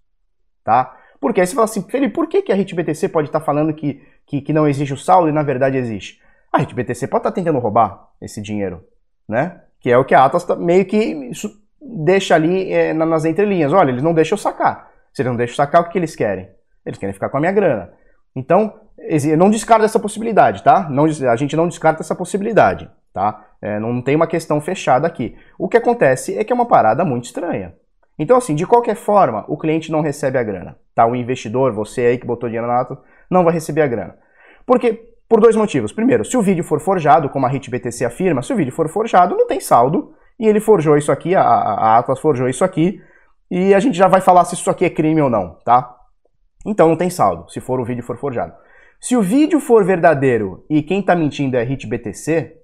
tá? 0.64 0.96
Porque 1.20 1.42
aí 1.42 1.48
você 1.48 1.54
fala 1.54 1.66
assim, 1.66 1.82
Felipe, 1.84 2.14
por 2.14 2.28
que, 2.28 2.42
que 2.42 2.52
a 2.52 2.56
RitBTC 2.56 3.10
pode 3.10 3.28
estar 3.28 3.40
tá 3.40 3.46
falando 3.46 3.74
que, 3.74 4.02
que, 4.26 4.42
que, 4.42 4.54
não 4.54 4.68
existe 4.68 4.94
o 4.94 4.98
saldo 4.98 5.30
e 5.30 5.34
na 5.34 5.44
verdade 5.44 5.78
existe? 5.78 6.22
A 6.52 6.60
RitBTC 6.60 7.08
pode 7.08 7.22
estar 7.22 7.32
tá 7.32 7.36
tentando 7.36 7.60
roubar 7.60 8.08
esse 8.22 8.42
dinheiro, 8.42 8.84
né? 9.28 9.62
Que 9.82 9.92
é 9.92 9.98
o 9.98 10.06
que 10.06 10.16
a 10.16 10.24
Atlas 10.24 10.46
tá, 10.46 10.56
meio 10.56 10.86
que 10.86 11.32
deixa 11.82 12.36
ali 12.36 12.72
é, 12.72 12.94
nas 12.94 13.26
entrelinhas. 13.26 13.74
Olha, 13.74 13.92
eles 13.92 14.04
não 14.04 14.14
deixam 14.14 14.36
eu 14.36 14.42
sacar. 14.42 14.90
Se 15.14 15.22
eles 15.22 15.32
não 15.32 15.38
deixam 15.38 15.54
eu 15.54 15.58
sacar, 15.58 15.82
o 15.82 15.86
que, 15.86 15.92
que 15.92 15.98
eles 15.98 16.16
querem? 16.16 16.50
Eles 16.86 16.98
querem 16.98 17.14
ficar 17.14 17.30
com 17.30 17.38
a 17.38 17.40
minha 17.40 17.52
grana. 17.52 17.92
Então, 18.36 18.80
não 19.38 19.50
descarta 19.50 19.86
essa 19.86 20.00
possibilidade, 20.00 20.64
tá? 20.64 20.88
Não, 20.90 21.06
a 21.06 21.36
gente 21.36 21.56
não 21.56 21.68
descarta 21.68 22.02
essa 22.02 22.16
possibilidade, 22.16 22.90
tá? 23.14 23.46
É, 23.62 23.80
não 23.80 24.02
tem 24.02 24.16
uma 24.16 24.28
questão 24.28 24.62
fechada 24.62 25.08
aqui. 25.08 25.36
O 25.58 25.68
que 25.68 25.78
acontece 25.78 26.38
é 26.38 26.44
que 26.44 26.54
é 26.54 26.56
uma 26.56 26.68
parada 26.68 27.04
muito 27.04 27.26
estranha. 27.26 27.74
Então, 28.20 28.36
assim, 28.36 28.54
de 28.54 28.68
qualquer 28.68 28.96
forma, 28.96 29.46
o 29.48 29.58
cliente 29.58 29.90
não 29.90 30.02
recebe 30.02 30.38
a 30.38 30.44
grana, 30.44 30.78
tá? 30.94 31.06
O 31.06 31.16
investidor, 31.16 31.72
você 31.72 32.02
aí 32.02 32.18
que 32.18 32.28
botou 32.28 32.50
dinheiro 32.50 32.68
na 32.68 32.82
ata, 32.82 33.00
não 33.32 33.46
vai 33.46 33.54
receber 33.54 33.82
a 33.82 33.88
grana. 33.88 34.18
Porque, 34.66 35.14
por 35.30 35.40
dois 35.40 35.56
motivos. 35.56 35.94
Primeiro, 35.94 36.26
se 36.26 36.36
o 36.36 36.42
vídeo 36.42 36.64
for 36.64 36.82
forjado, 36.82 37.30
como 37.30 37.46
a 37.46 37.50
HitBTC 37.50 38.04
afirma, 38.04 38.42
se 38.42 38.52
o 38.52 38.58
vídeo 38.58 38.74
for 38.74 38.90
forjado, 38.90 39.38
não 39.38 39.48
tem 39.48 39.62
saldo, 39.62 40.14
e 40.38 40.48
ele 40.48 40.60
forjou 40.60 40.98
isso 40.98 41.12
aqui, 41.14 41.34
a, 41.34 41.42
a 41.42 41.98
Atlas 41.98 42.20
forjou 42.20 42.50
isso 42.50 42.64
aqui, 42.64 43.02
e 43.50 43.74
a 43.74 43.80
gente 43.80 43.98
já 43.98 44.08
vai 44.08 44.20
falar 44.20 44.44
se 44.44 44.56
isso 44.56 44.70
aqui 44.70 44.84
é 44.84 44.90
crime 44.90 45.22
ou 45.22 45.30
não, 45.30 45.58
tá? 45.64 45.96
Então 46.66 46.90
não 46.90 46.98
tem 46.98 47.10
saldo, 47.10 47.50
se 47.50 47.62
for 47.62 47.80
o 47.80 47.86
vídeo 47.86 48.04
for 48.04 48.18
forjado. 48.18 48.54
Se 49.00 49.16
o 49.16 49.22
vídeo 49.22 49.62
for 49.62 49.86
verdadeiro 49.86 50.66
e 50.70 50.84
quem 50.84 51.00
está 51.00 51.16
mentindo 51.16 51.56
é 51.56 51.62
HitBTC, 51.62 52.58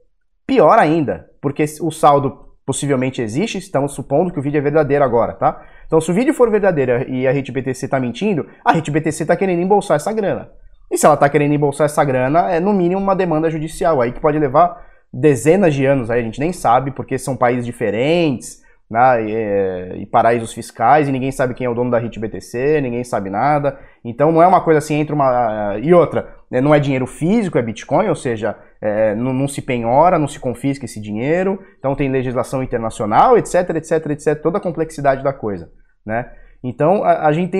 pior 0.45 0.77
ainda, 0.77 1.29
porque 1.41 1.63
o 1.81 1.91
saldo 1.91 2.44
possivelmente 2.65 3.21
existe, 3.21 3.57
estamos 3.57 3.93
supondo 3.93 4.33
que 4.33 4.39
o 4.39 4.41
vídeo 4.41 4.57
é 4.57 4.61
verdadeiro 4.61 5.03
agora, 5.03 5.33
tá? 5.33 5.61
Então 5.85 6.01
se 6.01 6.09
o 6.09 6.13
vídeo 6.13 6.33
for 6.33 6.49
verdadeiro 6.49 7.07
e 7.09 7.27
a 7.27 7.31
HitBTC 7.31 7.85
está 7.85 7.99
mentindo, 7.99 8.47
a 8.63 8.71
HitBTC 8.71 9.23
está 9.23 9.35
querendo 9.35 9.61
embolsar 9.61 9.97
essa 9.97 10.11
grana. 10.11 10.49
E 10.91 10.97
se 10.97 11.05
ela 11.05 11.15
está 11.15 11.29
querendo 11.29 11.53
embolsar 11.53 11.85
essa 11.85 12.03
grana, 12.03 12.51
é 12.51 12.59
no 12.59 12.73
mínimo 12.73 13.01
uma 13.01 13.15
demanda 13.15 13.49
judicial 13.49 14.01
aí 14.01 14.11
que 14.11 14.19
pode 14.19 14.39
levar 14.39 14.83
dezenas 15.13 15.73
de 15.73 15.85
anos, 15.85 16.09
aí 16.09 16.19
a 16.19 16.23
gente 16.23 16.39
nem 16.39 16.51
sabe, 16.51 16.91
porque 16.91 17.17
são 17.17 17.37
países 17.37 17.65
diferentes, 17.65 18.63
né, 18.89 19.25
e, 19.25 19.33
é, 19.33 19.97
e, 19.97 20.05
paraísos 20.05 20.53
fiscais, 20.53 21.07
e 21.07 21.11
ninguém 21.11 21.31
sabe 21.31 21.53
quem 21.53 21.65
é 21.65 21.69
o 21.69 21.73
dono 21.73 21.89
da 21.89 21.97
HitBTC, 21.97 22.81
ninguém 22.81 23.03
sabe 23.03 23.29
nada. 23.29 23.79
Então 24.03 24.31
não 24.31 24.43
é 24.43 24.47
uma 24.47 24.61
coisa 24.61 24.77
assim, 24.79 24.95
entre 24.95 25.13
uma. 25.13 25.77
E 25.81 25.93
outra, 25.93 26.34
não 26.51 26.73
é 26.73 26.79
dinheiro 26.79 27.07
físico, 27.07 27.57
é 27.57 27.61
Bitcoin, 27.61 28.07
ou 28.07 28.15
seja, 28.15 28.57
é, 28.79 29.15
não, 29.15 29.33
não, 29.33 29.47
se 29.47 29.61
penhora, 29.61 30.19
não 30.19 30.27
se 30.27 30.39
confisca 30.39 30.85
esse 30.85 31.01
dinheiro, 31.01 31.59
então 31.79 31.95
tem 31.95 32.09
legislação 32.09 32.61
internacional, 32.61 33.37
etc, 33.37 33.69
etc, 33.75 34.05
etc, 34.11 34.41
toda 34.41 34.57
a 34.57 34.61
complexidade 34.61 35.23
da 35.23 35.33
coisa. 35.33 35.71
Né? 36.05 36.31
Então 36.63 37.03
a, 37.03 37.27
a 37.27 37.31
gente 37.31 37.57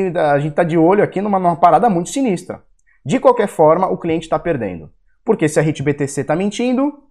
está 0.47 0.63
de 0.63 0.77
olho 0.77 1.03
aqui 1.03 1.21
numa, 1.21 1.39
numa 1.39 1.55
parada 1.55 1.89
muito 1.89 2.09
sinistra. 2.09 2.61
De 3.05 3.19
qualquer 3.19 3.47
forma, 3.47 3.87
o 3.87 3.97
cliente 3.97 4.25
está 4.25 4.39
perdendo. 4.39 4.91
Porque 5.23 5.47
se 5.47 5.59
a 5.59 5.63
HitBTC 5.63 6.21
está 6.21 6.35
mentindo, 6.35 7.03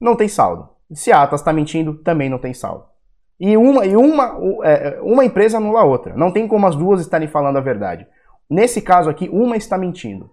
não 0.00 0.16
tem 0.16 0.28
saldo. 0.28 0.68
Se 0.92 1.10
a 1.12 1.22
Atlas 1.22 1.40
está 1.40 1.52
mentindo, 1.52 1.94
também 1.94 2.28
não 2.28 2.38
tem 2.38 2.52
saldo. 2.52 2.84
E 3.38 3.56
uma, 3.56 3.84
e 3.84 3.96
uma, 3.96 4.38
é, 4.64 5.00
uma 5.02 5.24
empresa 5.24 5.58
anula 5.58 5.80
a 5.80 5.84
outra. 5.84 6.14
Não 6.14 6.32
tem 6.32 6.46
como 6.46 6.66
as 6.66 6.76
duas 6.76 7.00
estarem 7.00 7.28
falando 7.28 7.56
a 7.56 7.60
verdade. 7.60 8.06
Nesse 8.48 8.80
caso 8.80 9.10
aqui, 9.10 9.28
uma 9.28 9.56
está 9.56 9.76
mentindo. 9.76 10.30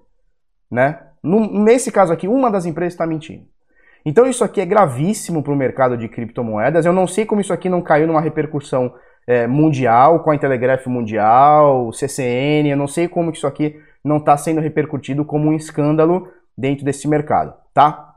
Né? 0.72 1.00
Nesse 1.24 1.92
caso 1.92 2.14
aqui, 2.14 2.28
uma 2.28 2.50
das 2.50 2.66
empresas 2.66 2.94
está 2.94 3.06
mentindo. 3.06 3.46
Então 4.06 4.26
isso 4.26 4.44
aqui 4.44 4.62
é 4.62 4.66
gravíssimo 4.66 5.44
para 5.44 5.54
o 5.54 5.56
mercado 5.56 5.98
de 5.98 6.08
criptomoedas. 6.08 6.86
Eu 6.86 6.94
não 6.94 7.06
sei 7.06 7.26
como 7.26 7.42
isso 7.42 7.54
aqui 7.54 7.70
não 7.70 7.82
caiu 7.82 8.08
numa 8.08 8.22
repercussão 8.22 8.94
é, 9.28 9.46
mundial, 9.46 10.24
com 10.24 10.32
a 10.32 10.38
Telegraph 10.38 10.88
Mundial, 10.88 11.92
CCN, 11.94 12.70
eu 12.70 12.78
não 12.78 12.88
sei 12.88 13.08
como 13.08 13.30
isso 13.32 13.46
aqui 13.46 13.76
não 14.04 14.18
está 14.18 14.36
sendo 14.36 14.60
repercutido 14.60 15.24
como 15.24 15.50
um 15.50 15.54
escândalo 15.54 16.28
dentro 16.58 16.84
desse 16.84 17.08
mercado, 17.08 17.54
tá? 17.72 18.16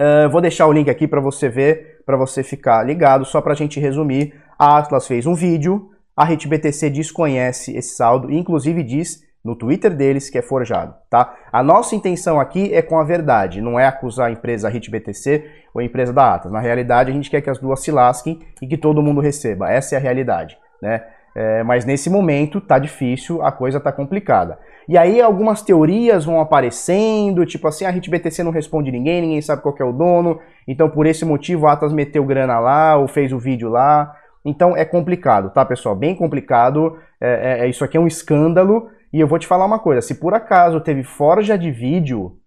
Uh, 0.00 0.30
vou 0.30 0.40
deixar 0.40 0.66
o 0.66 0.72
link 0.72 0.88
aqui 0.88 1.06
para 1.06 1.20
você 1.20 1.48
ver, 1.48 2.02
para 2.06 2.16
você 2.16 2.42
ficar 2.42 2.84
ligado. 2.84 3.24
Só 3.24 3.40
para 3.40 3.52
a 3.52 3.56
gente 3.56 3.80
resumir, 3.80 4.32
a 4.58 4.78
Atlas 4.78 5.06
fez 5.06 5.26
um 5.26 5.34
vídeo, 5.34 5.90
a 6.16 6.24
RedeBTC 6.24 6.88
desconhece 6.90 7.76
esse 7.76 7.94
saldo 7.94 8.30
inclusive 8.30 8.82
diz 8.82 9.22
no 9.48 9.56
Twitter 9.56 9.94
deles 9.94 10.28
que 10.28 10.36
é 10.36 10.42
forjado, 10.42 10.94
tá? 11.08 11.34
A 11.50 11.62
nossa 11.62 11.96
intenção 11.96 12.38
aqui 12.38 12.74
é 12.74 12.82
com 12.82 12.98
a 12.98 13.02
verdade, 13.04 13.62
não 13.62 13.80
é 13.80 13.86
acusar 13.86 14.28
a 14.28 14.30
empresa 14.30 14.68
RedeBTC 14.68 15.42
ou 15.72 15.80
a 15.80 15.84
empresa 15.84 16.12
da 16.12 16.34
Atlas. 16.34 16.52
Na 16.52 16.60
realidade, 16.60 17.10
a 17.10 17.14
gente 17.14 17.30
quer 17.30 17.40
que 17.40 17.48
as 17.48 17.58
duas 17.58 17.80
se 17.80 17.90
lasquem 17.90 18.40
e 18.60 18.66
que 18.66 18.76
todo 18.76 19.02
mundo 19.02 19.22
receba. 19.22 19.72
Essa 19.72 19.94
é 19.94 19.98
a 19.98 20.00
realidade, 20.00 20.58
né? 20.82 21.02
É, 21.34 21.62
mas 21.62 21.86
nesse 21.86 22.10
momento 22.10 22.60
tá 22.60 22.78
difícil, 22.78 23.42
a 23.42 23.50
coisa 23.50 23.80
tá 23.80 23.90
complicada. 23.90 24.58
E 24.86 24.98
aí 24.98 25.20
algumas 25.20 25.62
teorias 25.62 26.26
vão 26.26 26.40
aparecendo, 26.40 27.46
tipo 27.46 27.66
assim, 27.68 27.86
a 27.86 27.92
BTC 27.92 28.42
não 28.42 28.50
responde 28.50 28.90
ninguém, 28.90 29.22
ninguém 29.22 29.40
sabe 29.40 29.62
qual 29.62 29.74
é 29.78 29.84
o 29.84 29.92
dono, 29.92 30.40
então 30.66 30.90
por 30.90 31.06
esse 31.06 31.24
motivo 31.24 31.66
a 31.66 31.72
Atlas 31.72 31.92
meteu 31.92 32.24
grana 32.24 32.58
lá, 32.58 32.96
ou 32.96 33.08
fez 33.08 33.32
o 33.32 33.38
vídeo 33.38 33.70
lá. 33.70 34.14
Então 34.44 34.76
é 34.76 34.84
complicado, 34.84 35.50
tá 35.50 35.64
pessoal? 35.64 35.94
Bem 35.94 36.14
complicado, 36.14 36.98
é, 37.20 37.60
é, 37.60 37.64
é, 37.64 37.68
isso 37.68 37.84
aqui 37.84 37.96
é 37.96 38.00
um 38.00 38.06
escândalo, 38.06 38.88
e 39.12 39.20
eu 39.20 39.26
vou 39.26 39.38
te 39.38 39.46
falar 39.46 39.64
uma 39.64 39.78
coisa, 39.78 40.00
se 40.00 40.14
por 40.14 40.34
acaso 40.34 40.80
teve 40.80 41.02
forja 41.02 41.56
de 41.56 41.70
vídeo, 41.70 42.38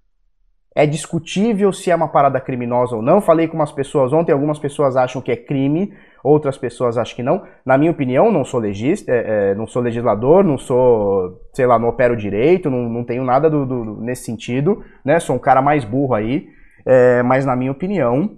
é 0.74 0.86
discutível 0.86 1.74
se 1.74 1.92
é 1.92 1.96
uma 1.96 2.08
parada 2.08 2.40
criminosa 2.40 2.96
ou 2.96 3.02
não. 3.02 3.20
Falei 3.20 3.48
com 3.48 3.56
umas 3.56 3.72
pessoas 3.72 4.14
ontem, 4.14 4.32
algumas 4.32 4.58
pessoas 4.58 4.96
acham 4.96 5.22
que 5.22 5.32
é 5.32 5.36
crime, 5.36 5.94
outras 6.24 6.58
pessoas 6.58 6.98
acham 6.98 7.16
que 7.16 7.24
não. 7.24 7.44
Na 7.66 7.78
minha 7.78 7.92
opinião, 7.92 8.32
não 8.32 8.46
sou 8.46 8.60
legista, 8.60 9.12
é, 9.12 9.52
é, 9.52 9.56
não 9.56 9.68
sou 9.68 9.82
legislador, 9.82 10.44
não 10.44 10.58
sou, 10.58 11.42
sei 11.54 11.66
lá, 11.66 11.78
não 11.78 11.90
opero 11.90 12.16
direito, 12.16 12.70
não, 12.70 12.88
não 12.88 13.04
tenho 13.04 13.24
nada 13.24 13.50
do, 13.50 13.66
do, 13.66 14.02
nesse 14.02 14.24
sentido, 14.24 14.82
né? 15.04 15.20
Sou 15.20 15.36
um 15.36 15.40
cara 15.40 15.62
mais 15.62 15.84
burro 15.84 16.14
aí, 16.14 16.48
é, 16.86 17.22
mas 17.22 17.46
na 17.46 17.56
minha 17.56 17.72
opinião, 17.72 18.38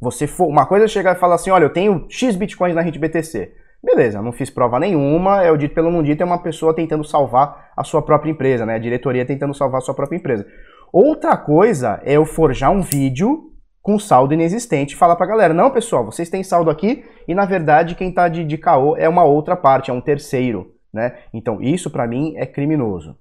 você 0.00 0.26
for, 0.26 0.46
uma 0.46 0.64
coisa 0.64 0.86
é 0.86 0.88
chegar 0.88 1.14
e 1.14 1.18
falar 1.18 1.34
assim, 1.34 1.50
olha, 1.50 1.64
eu 1.64 1.72
tenho 1.72 2.06
X 2.08 2.36
bitcoins 2.36 2.74
na 2.74 2.80
rede 2.80 2.98
BTC. 2.98 3.52
Beleza, 3.82 4.20
não 4.20 4.30
fiz 4.30 4.50
prova 4.50 4.78
nenhuma, 4.78 5.42
é 5.42 5.50
o 5.50 5.56
dito 5.56 5.74
pelo 5.74 5.90
não 5.90 6.02
dito, 6.02 6.22
é 6.22 6.26
uma 6.26 6.42
pessoa 6.42 6.74
tentando 6.74 7.02
salvar 7.02 7.70
a 7.74 7.82
sua 7.82 8.02
própria 8.02 8.30
empresa, 8.30 8.66
né? 8.66 8.74
A 8.74 8.78
diretoria 8.78 9.24
tentando 9.24 9.54
salvar 9.54 9.78
a 9.78 9.80
sua 9.80 9.94
própria 9.94 10.18
empresa. 10.18 10.46
Outra 10.92 11.36
coisa 11.36 12.00
é 12.04 12.14
eu 12.14 12.26
forjar 12.26 12.70
um 12.70 12.82
vídeo 12.82 13.50
com 13.80 13.98
saldo 13.98 14.34
inexistente 14.34 14.92
e 14.92 14.96
falar 14.96 15.16
pra 15.16 15.26
galera, 15.26 15.54
não 15.54 15.70
pessoal, 15.70 16.04
vocês 16.04 16.28
têm 16.28 16.44
saldo 16.44 16.68
aqui 16.68 17.04
e 17.26 17.34
na 17.34 17.46
verdade 17.46 17.94
quem 17.94 18.12
tá 18.12 18.28
de, 18.28 18.44
de 18.44 18.58
caô 18.58 18.94
é 18.96 19.08
uma 19.08 19.24
outra 19.24 19.56
parte, 19.56 19.90
é 19.90 19.94
um 19.94 20.00
terceiro, 20.00 20.74
né? 20.92 21.16
Então 21.32 21.62
isso 21.62 21.90
para 21.90 22.06
mim 22.06 22.34
é 22.36 22.44
criminoso. 22.44 23.16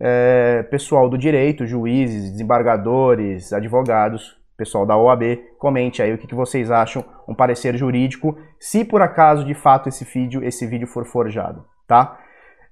É, 0.00 0.64
pessoal 0.64 1.08
do 1.08 1.16
direito, 1.16 1.66
juízes, 1.66 2.32
desembargadores, 2.32 3.52
advogados, 3.52 4.36
pessoal 4.56 4.86
da 4.86 4.96
OAB, 4.96 5.22
comente 5.58 6.02
aí 6.02 6.12
o 6.12 6.18
que, 6.18 6.26
que 6.26 6.34
vocês 6.34 6.70
acham, 6.70 7.04
um 7.28 7.34
parecer 7.34 7.76
jurídico, 7.76 8.36
se 8.58 8.84
por 8.84 9.02
acaso 9.02 9.44
de 9.44 9.54
fato 9.54 9.88
esse 9.88 10.04
vídeo, 10.04 10.44
esse 10.44 10.66
vídeo 10.66 10.86
for 10.86 11.04
forjado, 11.04 11.64
tá? 11.86 12.18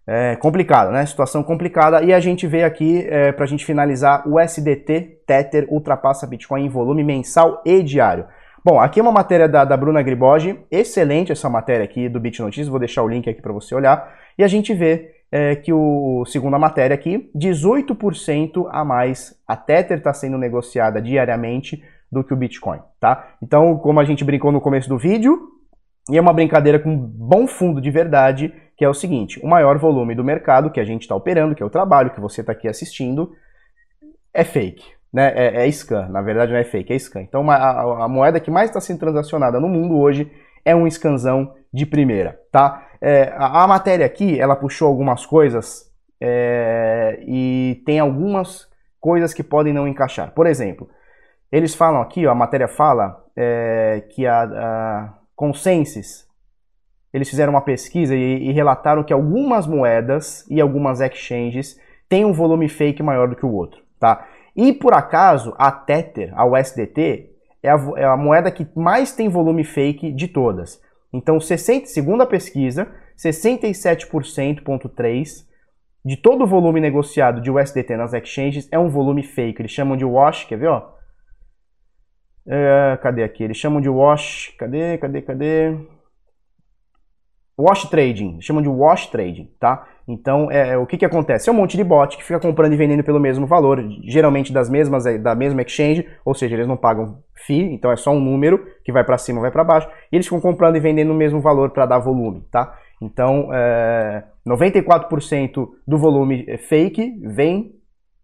É 0.07 0.35
complicado, 0.37 0.91
né? 0.91 1.07
Situação 1.07 1.45
complicada. 1.45 2.03
E 2.03 2.13
a 2.13 2.19
gente 2.19 2.45
vê 2.47 2.65
aqui, 2.65 3.07
é, 3.09 3.31
para 3.31 3.45
a 3.45 3.47
gente 3.47 3.65
finalizar, 3.65 4.27
o 4.27 4.39
SDT 4.39 5.23
Tether 5.25 5.67
ultrapassa 5.71 6.27
Bitcoin 6.27 6.65
em 6.65 6.69
volume 6.69 7.05
mensal 7.05 7.63
e 7.65 7.83
diário. 7.83 8.27
Bom, 8.65 8.81
aqui 8.81 8.99
é 8.99 9.03
uma 9.03 9.13
matéria 9.13 9.49
da, 9.49 9.65
da 9.65 9.77
Bruna 9.77 10.03
Griboge, 10.03 10.59
excelente 10.71 11.33
essa 11.33 11.49
matéria 11.49 11.85
aqui 11.85 12.09
do 12.09 12.21
Bit 12.21 12.41
Notícias, 12.43 12.69
vou 12.69 12.79
deixar 12.79 13.03
o 13.03 13.09
link 13.09 13.29
aqui 13.29 13.41
para 13.41 13.53
você 13.53 13.75
olhar. 13.75 14.13
E 14.37 14.45
a 14.45 14.49
gente 14.49 14.75
vê 14.75 15.22
é, 15.33 15.57
que, 15.57 15.73
o, 15.73 16.27
segundo 16.27 16.55
a 16.55 16.59
matéria 16.59 16.95
aqui, 16.95 17.31
18% 17.35 18.69
a 18.71 18.85
mais 18.85 19.35
a 19.49 19.57
Tether 19.57 19.97
está 19.97 20.13
sendo 20.13 20.37
negociada 20.37 21.01
diariamente 21.01 21.83
do 22.11 22.23
que 22.23 22.35
o 22.35 22.37
Bitcoin, 22.37 22.81
tá? 23.01 23.31
Então, 23.43 23.79
como 23.79 23.99
a 23.99 24.05
gente 24.05 24.23
brincou 24.23 24.53
no 24.53 24.61
começo 24.61 24.91
do 24.91 24.99
vídeo, 24.99 25.49
e 26.11 26.19
é 26.19 26.21
uma 26.21 26.35
brincadeira 26.35 26.79
com 26.79 26.95
bom 26.95 27.47
fundo 27.47 27.81
de 27.81 27.91
verdade, 27.91 28.53
que 28.77 28.85
é 28.85 28.89
o 28.89 28.93
seguinte: 28.93 29.41
o 29.43 29.49
maior 29.49 29.79
volume 29.79 30.15
do 30.15 30.23
mercado 30.23 30.71
que 30.71 30.81
a 30.81 30.85
gente 30.85 31.03
está 31.03 31.15
operando, 31.15 31.55
que 31.55 31.63
é 31.63 31.67
o 31.67 31.71
trabalho 31.71 32.11
que 32.11 32.21
você 32.21 32.43
está 32.43 32.53
aqui 32.53 32.69
assistindo, 32.69 33.33
é 34.35 34.45
fake. 34.45 34.85
Né? 35.11 35.33
É, 35.35 35.67
é 35.67 35.71
scan, 35.71 36.09
na 36.09 36.21
verdade 36.21 36.53
não 36.53 36.59
é 36.59 36.65
fake, 36.65 36.93
é 36.93 36.99
scan. 36.99 37.23
Então 37.23 37.51
a, 37.51 38.05
a 38.05 38.09
moeda 38.09 38.41
que 38.41 38.51
mais 38.51 38.69
está 38.69 38.81
sendo 38.81 38.99
transacionada 38.99 39.61
no 39.61 39.69
mundo 39.69 39.97
hoje 39.97 40.31
é 40.65 40.75
um 40.75 40.91
scanzão 40.91 41.55
de 41.73 41.87
primeira, 41.87 42.39
tá? 42.51 42.89
É, 43.05 43.35
a, 43.37 43.65
a, 43.65 43.67
matéria 43.67 44.07
aqui, 44.07 44.39
ela 44.39 44.55
puxou 44.55 44.87
algumas 44.87 45.27
coisas 45.27 45.91
é, 46.21 47.19
e 47.27 47.83
tem 47.85 47.99
algumas 47.99 48.69
coisas 49.01 49.35
que 49.35 49.43
podem 49.43 49.73
não 49.73 49.89
encaixar. 49.89 50.31
Por 50.31 50.47
exemplo, 50.47 50.89
eles 51.51 51.75
falam 51.75 52.01
aqui, 52.01 52.25
ó, 52.25 52.31
a 52.31 52.35
matéria 52.35 52.69
fala 52.69 53.25
é, 53.35 54.05
que 54.11 54.25
a, 54.25 54.43
a 54.45 55.15
Consensus, 55.35 56.29
eles 57.13 57.29
fizeram 57.29 57.53
uma 57.53 57.61
pesquisa 57.61 58.15
e, 58.15 58.49
e 58.49 58.53
relataram 58.53 59.03
que 59.03 59.13
algumas 59.13 59.67
moedas 59.67 60.47
e 60.49 60.61
algumas 60.61 61.01
exchanges 61.01 61.77
têm 62.09 62.25
um 62.25 62.33
volume 62.33 62.69
fake 62.69 63.03
maior 63.03 63.29
do 63.29 63.35
que 63.35 63.45
o 63.45 63.53
outro, 63.53 63.83
tá? 63.99 64.29
E 64.55 64.73
por 64.73 64.95
acaso, 64.95 65.53
a 65.59 65.73
Tether, 65.73 66.33
a 66.37 66.47
USDT, 66.47 67.31
é 67.63 67.71
a, 67.71 67.81
é 67.97 68.05
a 68.05 68.17
moeda 68.17 68.51
que 68.51 68.67
mais 68.77 69.13
tem 69.13 69.29
volume 69.29 69.65
fake 69.65 70.13
de 70.13 70.29
todas. 70.29 70.81
Então, 71.13 71.39
60, 71.39 71.87
segundo 71.87 72.23
a 72.23 72.27
pesquisa, 72.27 72.91
67,3% 73.17 75.45
de 76.05 76.17
todo 76.17 76.43
o 76.43 76.47
volume 76.47 76.81
negociado 76.81 77.41
de 77.41 77.51
USDT 77.51 77.97
nas 77.97 78.13
exchanges 78.13 78.69
é 78.73 78.79
um 78.79 78.89
volume 78.89 79.23
fake. 79.23 79.63
Eles 79.63 79.71
chamam 79.71 79.97
de 79.97 80.05
wash, 80.05 80.45
quer 80.45 80.59
ver, 80.59 80.69
ó? 80.69 80.93
É, 82.47 82.99
cadê 83.01 83.23
aqui? 83.23 83.45
Eles 83.45 83.57
chamam 83.57 83.81
de 83.81 83.89
wash. 83.89 84.53
Cadê, 84.59 84.99
cadê, 84.99 85.23
cadê? 85.23 85.79
Wash 87.57 87.89
trading, 87.89 88.41
chamam 88.41 88.63
de 88.63 88.69
wash 88.69 89.07
trading, 89.07 89.55
tá? 89.61 89.87
Então, 90.07 90.51
é, 90.51 90.71
é, 90.71 90.77
o 90.77 90.87
que, 90.87 90.97
que 90.97 91.05
acontece? 91.05 91.49
É 91.49 91.53
um 91.53 91.57
monte 91.57 91.77
de 91.77 91.85
bot 91.85 92.17
que 92.17 92.25
fica 92.25 92.41
comprando 92.41 92.73
e 92.73 92.77
vendendo 92.77 93.05
pelo 93.05 93.21
mesmo 93.21 93.47
valor, 93.47 93.83
geralmente 94.05 94.53
das 94.53 94.69
mesmas 94.69 95.07
é, 95.07 95.19
da 95.19 95.35
mesma 95.35 95.63
exchange, 95.63 96.07
ou 96.25 96.35
seja, 96.35 96.55
eles 96.55 96.67
não 96.67 96.77
pagam 96.77 97.19
fee, 97.47 97.73
então 97.73 97.91
é 97.91 97.97
só 97.97 98.11
um 98.11 98.21
número 98.21 98.67
que 98.85 98.93
vai 98.93 99.05
para 99.05 99.19
cima, 99.19 99.41
vai 99.41 99.51
para 99.51 99.65
baixo, 99.65 99.89
e 100.11 100.17
eles 100.17 100.27
ficam 100.27 100.41
comprando 100.41 100.77
e 100.77 100.81
vendendo 100.81 101.13
o 101.13 101.17
mesmo 101.17 101.41
valor 101.41 101.71
para 101.71 101.87
dar 101.87 101.99
volume, 101.99 102.45
tá? 102.51 102.77
Então, 103.01 103.49
é, 103.53 104.25
94% 104.47 105.69
do 105.87 105.99
volume 105.99 106.57
fake 106.69 107.21
vem 107.25 107.75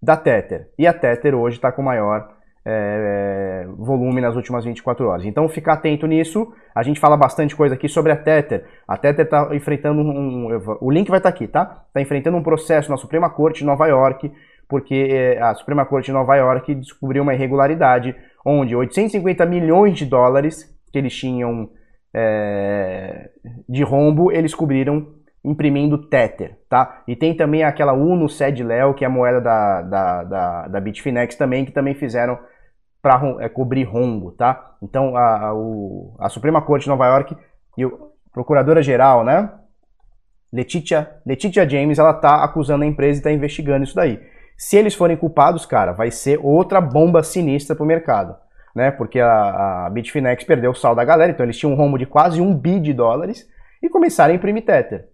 da 0.01 0.17
Tether, 0.17 0.71
e 0.79 0.87
a 0.87 0.93
Tether 0.93 1.35
hoje 1.35 1.57
está 1.57 1.73
com 1.73 1.83
maior 1.83 2.38
é, 2.65 3.67
volume 3.77 4.21
nas 4.21 4.37
últimas 4.37 4.65
24 4.65 5.07
horas. 5.07 5.25
Então 5.25 5.49
fica 5.49 5.73
atento 5.73 6.07
nisso. 6.07 6.53
A 6.75 6.83
gente 6.83 7.01
fala 7.01 7.17
bastante 7.17 7.57
coisa 7.57 7.75
aqui 7.75 7.89
sobre 7.89 8.13
a 8.13 8.17
Tether. 8.17 8.65
A 8.87 8.97
Tether 8.97 9.25
está 9.25 9.55
enfrentando 9.55 10.01
um, 10.01 10.47
um, 10.47 10.79
O 10.81 10.91
link 10.91 11.09
vai 11.09 11.19
estar 11.19 11.31
tá 11.31 11.35
aqui, 11.35 11.47
tá? 11.47 11.85
Está 11.89 12.01
enfrentando 12.01 12.37
um 12.37 12.43
processo 12.43 12.91
na 12.91 12.97
Suprema 12.97 13.31
Corte 13.31 13.61
de 13.61 13.65
Nova 13.65 13.87
York, 13.87 14.31
porque 14.69 15.09
é, 15.11 15.41
a 15.41 15.55
Suprema 15.55 15.87
Corte 15.87 16.07
de 16.07 16.13
Nova 16.13 16.37
York 16.37 16.75
descobriu 16.75 17.23
uma 17.23 17.35
irregularidade 17.35 18.15
onde 18.45 18.75
850 18.75 19.45
milhões 19.47 19.97
de 19.97 20.07
dólares 20.07 20.75
que 20.93 20.99
eles 20.99 21.15
tinham 21.15 21.71
é, 22.15 23.31
de 23.69 23.83
rombo, 23.83 24.33
eles 24.33 24.55
cobriram 24.55 25.18
imprimindo 25.49 25.99
Tether, 25.99 26.59
tá? 26.69 27.03
E 27.09 27.17
tem 27.17 27.35
também 27.35 27.65
aquela 27.65 27.93
Uno 27.93 28.29
Sed 28.29 28.63
Leo, 28.63 28.95
que 28.95 29.05
é 29.05 29.07
a 29.07 29.11
moeda 29.11 29.41
da, 29.41 29.83
da, 29.83 30.25
da, 30.25 30.69
da 30.69 30.81
Bitfinex 30.81 31.37
também, 31.37 31.65
que 31.65 31.73
também 31.73 31.95
fizeram 31.95 32.39
para 33.01 33.21
é, 33.41 33.49
cobrir 33.49 33.85
rombo, 33.85 34.33
tá? 34.33 34.75
Então 34.83 35.17
a, 35.17 35.47
a, 35.47 35.55
o, 35.55 36.15
a 36.19 36.29
Suprema 36.29 36.61
Corte 36.61 36.85
de 36.85 36.91
Nova 36.91 37.07
York 37.07 37.37
e 37.77 37.85
a 37.85 37.91
Procuradora-Geral, 38.33 39.25
né? 39.25 39.51
Letitia, 40.53 41.11
Letitia 41.27 41.69
James, 41.69 41.99
ela 41.99 42.15
tá 42.15 42.43
acusando 42.45 42.85
a 42.85 42.87
empresa 42.87 43.21
e 43.21 43.23
tá 43.23 43.33
investigando 43.33 43.85
isso 43.85 43.95
daí. 43.95 44.21
Se 44.57 44.77
eles 44.77 44.95
forem 44.95 45.17
culpados, 45.17 45.65
cara, 45.65 45.93
vai 45.93 46.11
ser 46.11 46.41
outra 46.43 46.81
bomba 46.81 47.23
sinistra 47.23 47.77
pro 47.77 47.87
mercado, 47.87 48.37
né? 48.75 48.91
Porque 48.91 49.21
a, 49.21 49.87
a 49.87 49.91
Bitfinex 49.91 50.45
perdeu 50.45 50.73
o 50.73 50.75
sal 50.75 50.95
da 50.95 51.05
galera, 51.05 51.33
então 51.33 51.47
eles 51.47 51.57
tinham 51.57 51.73
um 51.73 51.77
rombo 51.77 51.97
de 51.97 52.07
quase 52.07 52.41
um 52.41 52.55
bi 52.55 52.81
de 52.81 52.93
dólares 52.93 53.49
e 53.83 53.89
começaram 53.89 54.33
a 54.33 54.37
imprimir 54.37 54.65
Tether. 54.65 55.09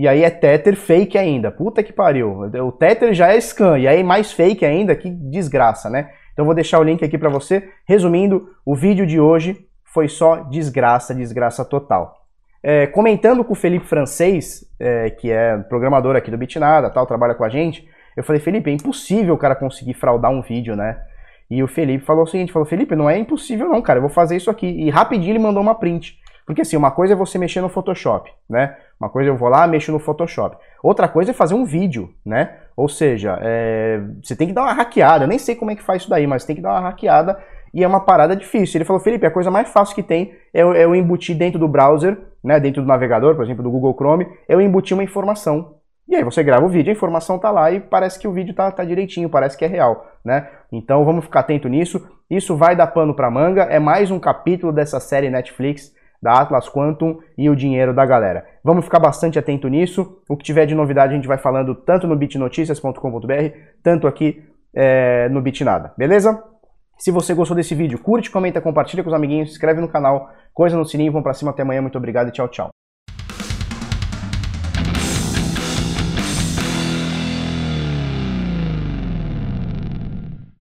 E 0.00 0.08
aí 0.08 0.24
é 0.24 0.30
Tether 0.30 0.76
fake 0.76 1.18
ainda. 1.18 1.50
Puta 1.50 1.82
que 1.82 1.92
pariu. 1.92 2.50
O 2.64 2.72
Tether 2.72 3.12
já 3.12 3.34
é 3.34 3.38
scan. 3.38 3.78
E 3.78 3.86
aí 3.86 4.02
mais 4.02 4.32
fake 4.32 4.64
ainda. 4.64 4.96
Que 4.96 5.10
desgraça, 5.10 5.90
né? 5.90 6.08
Então 6.32 6.46
vou 6.46 6.54
deixar 6.54 6.78
o 6.78 6.82
link 6.82 7.04
aqui 7.04 7.18
para 7.18 7.28
você. 7.28 7.68
Resumindo, 7.86 8.48
o 8.64 8.74
vídeo 8.74 9.06
de 9.06 9.20
hoje 9.20 9.66
foi 9.84 10.08
só 10.08 10.36
desgraça, 10.36 11.14
desgraça 11.14 11.66
total. 11.66 12.16
É, 12.62 12.86
comentando 12.86 13.44
com 13.44 13.52
o 13.52 13.54
Felipe 13.54 13.84
Francês, 13.84 14.64
é, 14.80 15.10
que 15.10 15.30
é 15.30 15.58
programador 15.58 16.16
aqui 16.16 16.30
do 16.30 16.38
Bitnada, 16.38 16.88
tal, 16.88 17.04
trabalha 17.06 17.34
com 17.34 17.44
a 17.44 17.50
gente, 17.50 17.86
eu 18.16 18.24
falei, 18.24 18.40
Felipe, 18.40 18.70
é 18.70 18.72
impossível 18.72 19.34
o 19.34 19.38
cara 19.38 19.54
conseguir 19.54 19.92
fraudar 19.92 20.30
um 20.30 20.40
vídeo, 20.40 20.74
né? 20.74 20.98
E 21.50 21.62
o 21.62 21.68
Felipe 21.68 22.06
falou 22.06 22.22
o 22.22 22.26
seguinte, 22.26 22.52
falou, 22.52 22.66
Felipe, 22.66 22.96
não 22.96 23.10
é 23.10 23.18
impossível 23.18 23.68
não, 23.68 23.82
cara, 23.82 23.98
eu 23.98 24.02
vou 24.02 24.10
fazer 24.10 24.36
isso 24.36 24.50
aqui. 24.50 24.66
E 24.66 24.88
rapidinho 24.88 25.32
ele 25.32 25.38
mandou 25.38 25.62
uma 25.62 25.74
print. 25.74 26.18
Porque 26.46 26.62
assim, 26.62 26.76
uma 26.76 26.90
coisa 26.90 27.12
é 27.12 27.16
você 27.16 27.38
mexer 27.38 27.60
no 27.60 27.68
Photoshop, 27.68 28.30
né? 28.48 28.76
Uma 29.00 29.08
coisa 29.08 29.30
eu 29.30 29.36
vou 29.36 29.48
lá, 29.48 29.66
mexo 29.66 29.90
no 29.90 29.98
Photoshop. 29.98 30.58
Outra 30.82 31.08
coisa 31.08 31.30
é 31.30 31.34
fazer 31.34 31.54
um 31.54 31.64
vídeo, 31.64 32.12
né? 32.24 32.58
Ou 32.76 32.86
seja, 32.86 33.38
é, 33.40 33.98
você 34.22 34.36
tem 34.36 34.48
que 34.48 34.52
dar 34.52 34.62
uma 34.62 34.74
hackeada. 34.74 35.24
Eu 35.24 35.28
nem 35.28 35.38
sei 35.38 35.54
como 35.54 35.70
é 35.70 35.74
que 35.74 35.82
faz 35.82 36.02
isso 36.02 36.10
daí, 36.10 36.26
mas 36.26 36.44
tem 36.44 36.54
que 36.54 36.60
dar 36.60 36.72
uma 36.72 36.80
hackeada 36.80 37.38
e 37.72 37.82
é 37.82 37.88
uma 37.88 38.00
parada 38.00 38.36
difícil. 38.36 38.76
Ele 38.76 38.84
falou, 38.84 39.00
Felipe, 39.00 39.24
a 39.24 39.30
coisa 39.30 39.50
mais 39.50 39.70
fácil 39.70 39.94
que 39.94 40.02
tem 40.02 40.34
é, 40.52 40.60
é 40.60 40.84
eu 40.84 40.94
embutir 40.94 41.34
dentro 41.34 41.58
do 41.58 41.66
browser, 41.66 42.18
né? 42.44 42.60
Dentro 42.60 42.82
do 42.82 42.88
navegador, 42.88 43.34
por 43.34 43.44
exemplo, 43.44 43.62
do 43.62 43.70
Google 43.70 43.94
Chrome, 43.94 44.26
eu 44.46 44.60
embutir 44.60 44.94
uma 44.94 45.02
informação. 45.02 45.76
E 46.06 46.14
aí 46.16 46.24
você 46.24 46.42
grava 46.42 46.66
o 46.66 46.68
vídeo, 46.68 46.90
a 46.90 46.94
informação 46.94 47.38
tá 47.38 47.50
lá 47.50 47.70
e 47.70 47.80
parece 47.80 48.18
que 48.18 48.28
o 48.28 48.32
vídeo 48.32 48.52
tá, 48.52 48.70
tá 48.70 48.84
direitinho, 48.84 49.30
parece 49.30 49.56
que 49.56 49.64
é 49.64 49.68
real, 49.68 50.10
né? 50.22 50.48
Então 50.70 51.04
vamos 51.04 51.24
ficar 51.24 51.40
atento 51.40 51.68
nisso. 51.68 52.06
Isso 52.28 52.54
vai 52.54 52.76
dar 52.76 52.88
pano 52.88 53.14
pra 53.14 53.30
manga. 53.30 53.62
É 53.62 53.78
mais 53.78 54.10
um 54.10 54.18
capítulo 54.18 54.72
dessa 54.72 55.00
série 55.00 55.30
Netflix 55.30 55.94
da 56.22 56.40
Atlas 56.40 56.68
Quantum 56.68 57.18
e 57.36 57.48
o 57.48 57.56
dinheiro 57.56 57.94
da 57.94 58.04
galera. 58.04 58.44
Vamos 58.62 58.84
ficar 58.84 58.98
bastante 58.98 59.38
atento 59.38 59.68
nisso. 59.68 60.22
O 60.28 60.36
que 60.36 60.44
tiver 60.44 60.66
de 60.66 60.74
novidade 60.74 61.12
a 61.12 61.16
gente 61.16 61.28
vai 61.28 61.38
falando 61.38 61.74
tanto 61.74 62.06
no 62.06 62.16
bitnoticias.com.br, 62.16 63.56
tanto 63.82 64.06
aqui 64.06 64.42
é, 64.74 65.28
no 65.28 65.40
Bitnada, 65.40 65.92
beleza? 65.96 66.42
Se 66.98 67.10
você 67.10 67.32
gostou 67.32 67.56
desse 67.56 67.74
vídeo, 67.74 67.98
curte, 67.98 68.30
comenta, 68.30 68.60
compartilha 68.60 69.02
com 69.02 69.08
os 69.08 69.14
amiguinhos, 69.14 69.48
se 69.48 69.54
inscreve 69.54 69.80
no 69.80 69.88
canal, 69.88 70.28
coisa 70.52 70.76
no 70.76 70.84
sininho, 70.84 71.12
vamos 71.12 71.24
pra 71.24 71.32
cima 71.32 71.50
até 71.50 71.62
amanhã, 71.62 71.80
muito 71.80 71.96
obrigado 71.96 72.28
e 72.28 72.32
tchau, 72.32 72.48
tchau. 72.48 72.70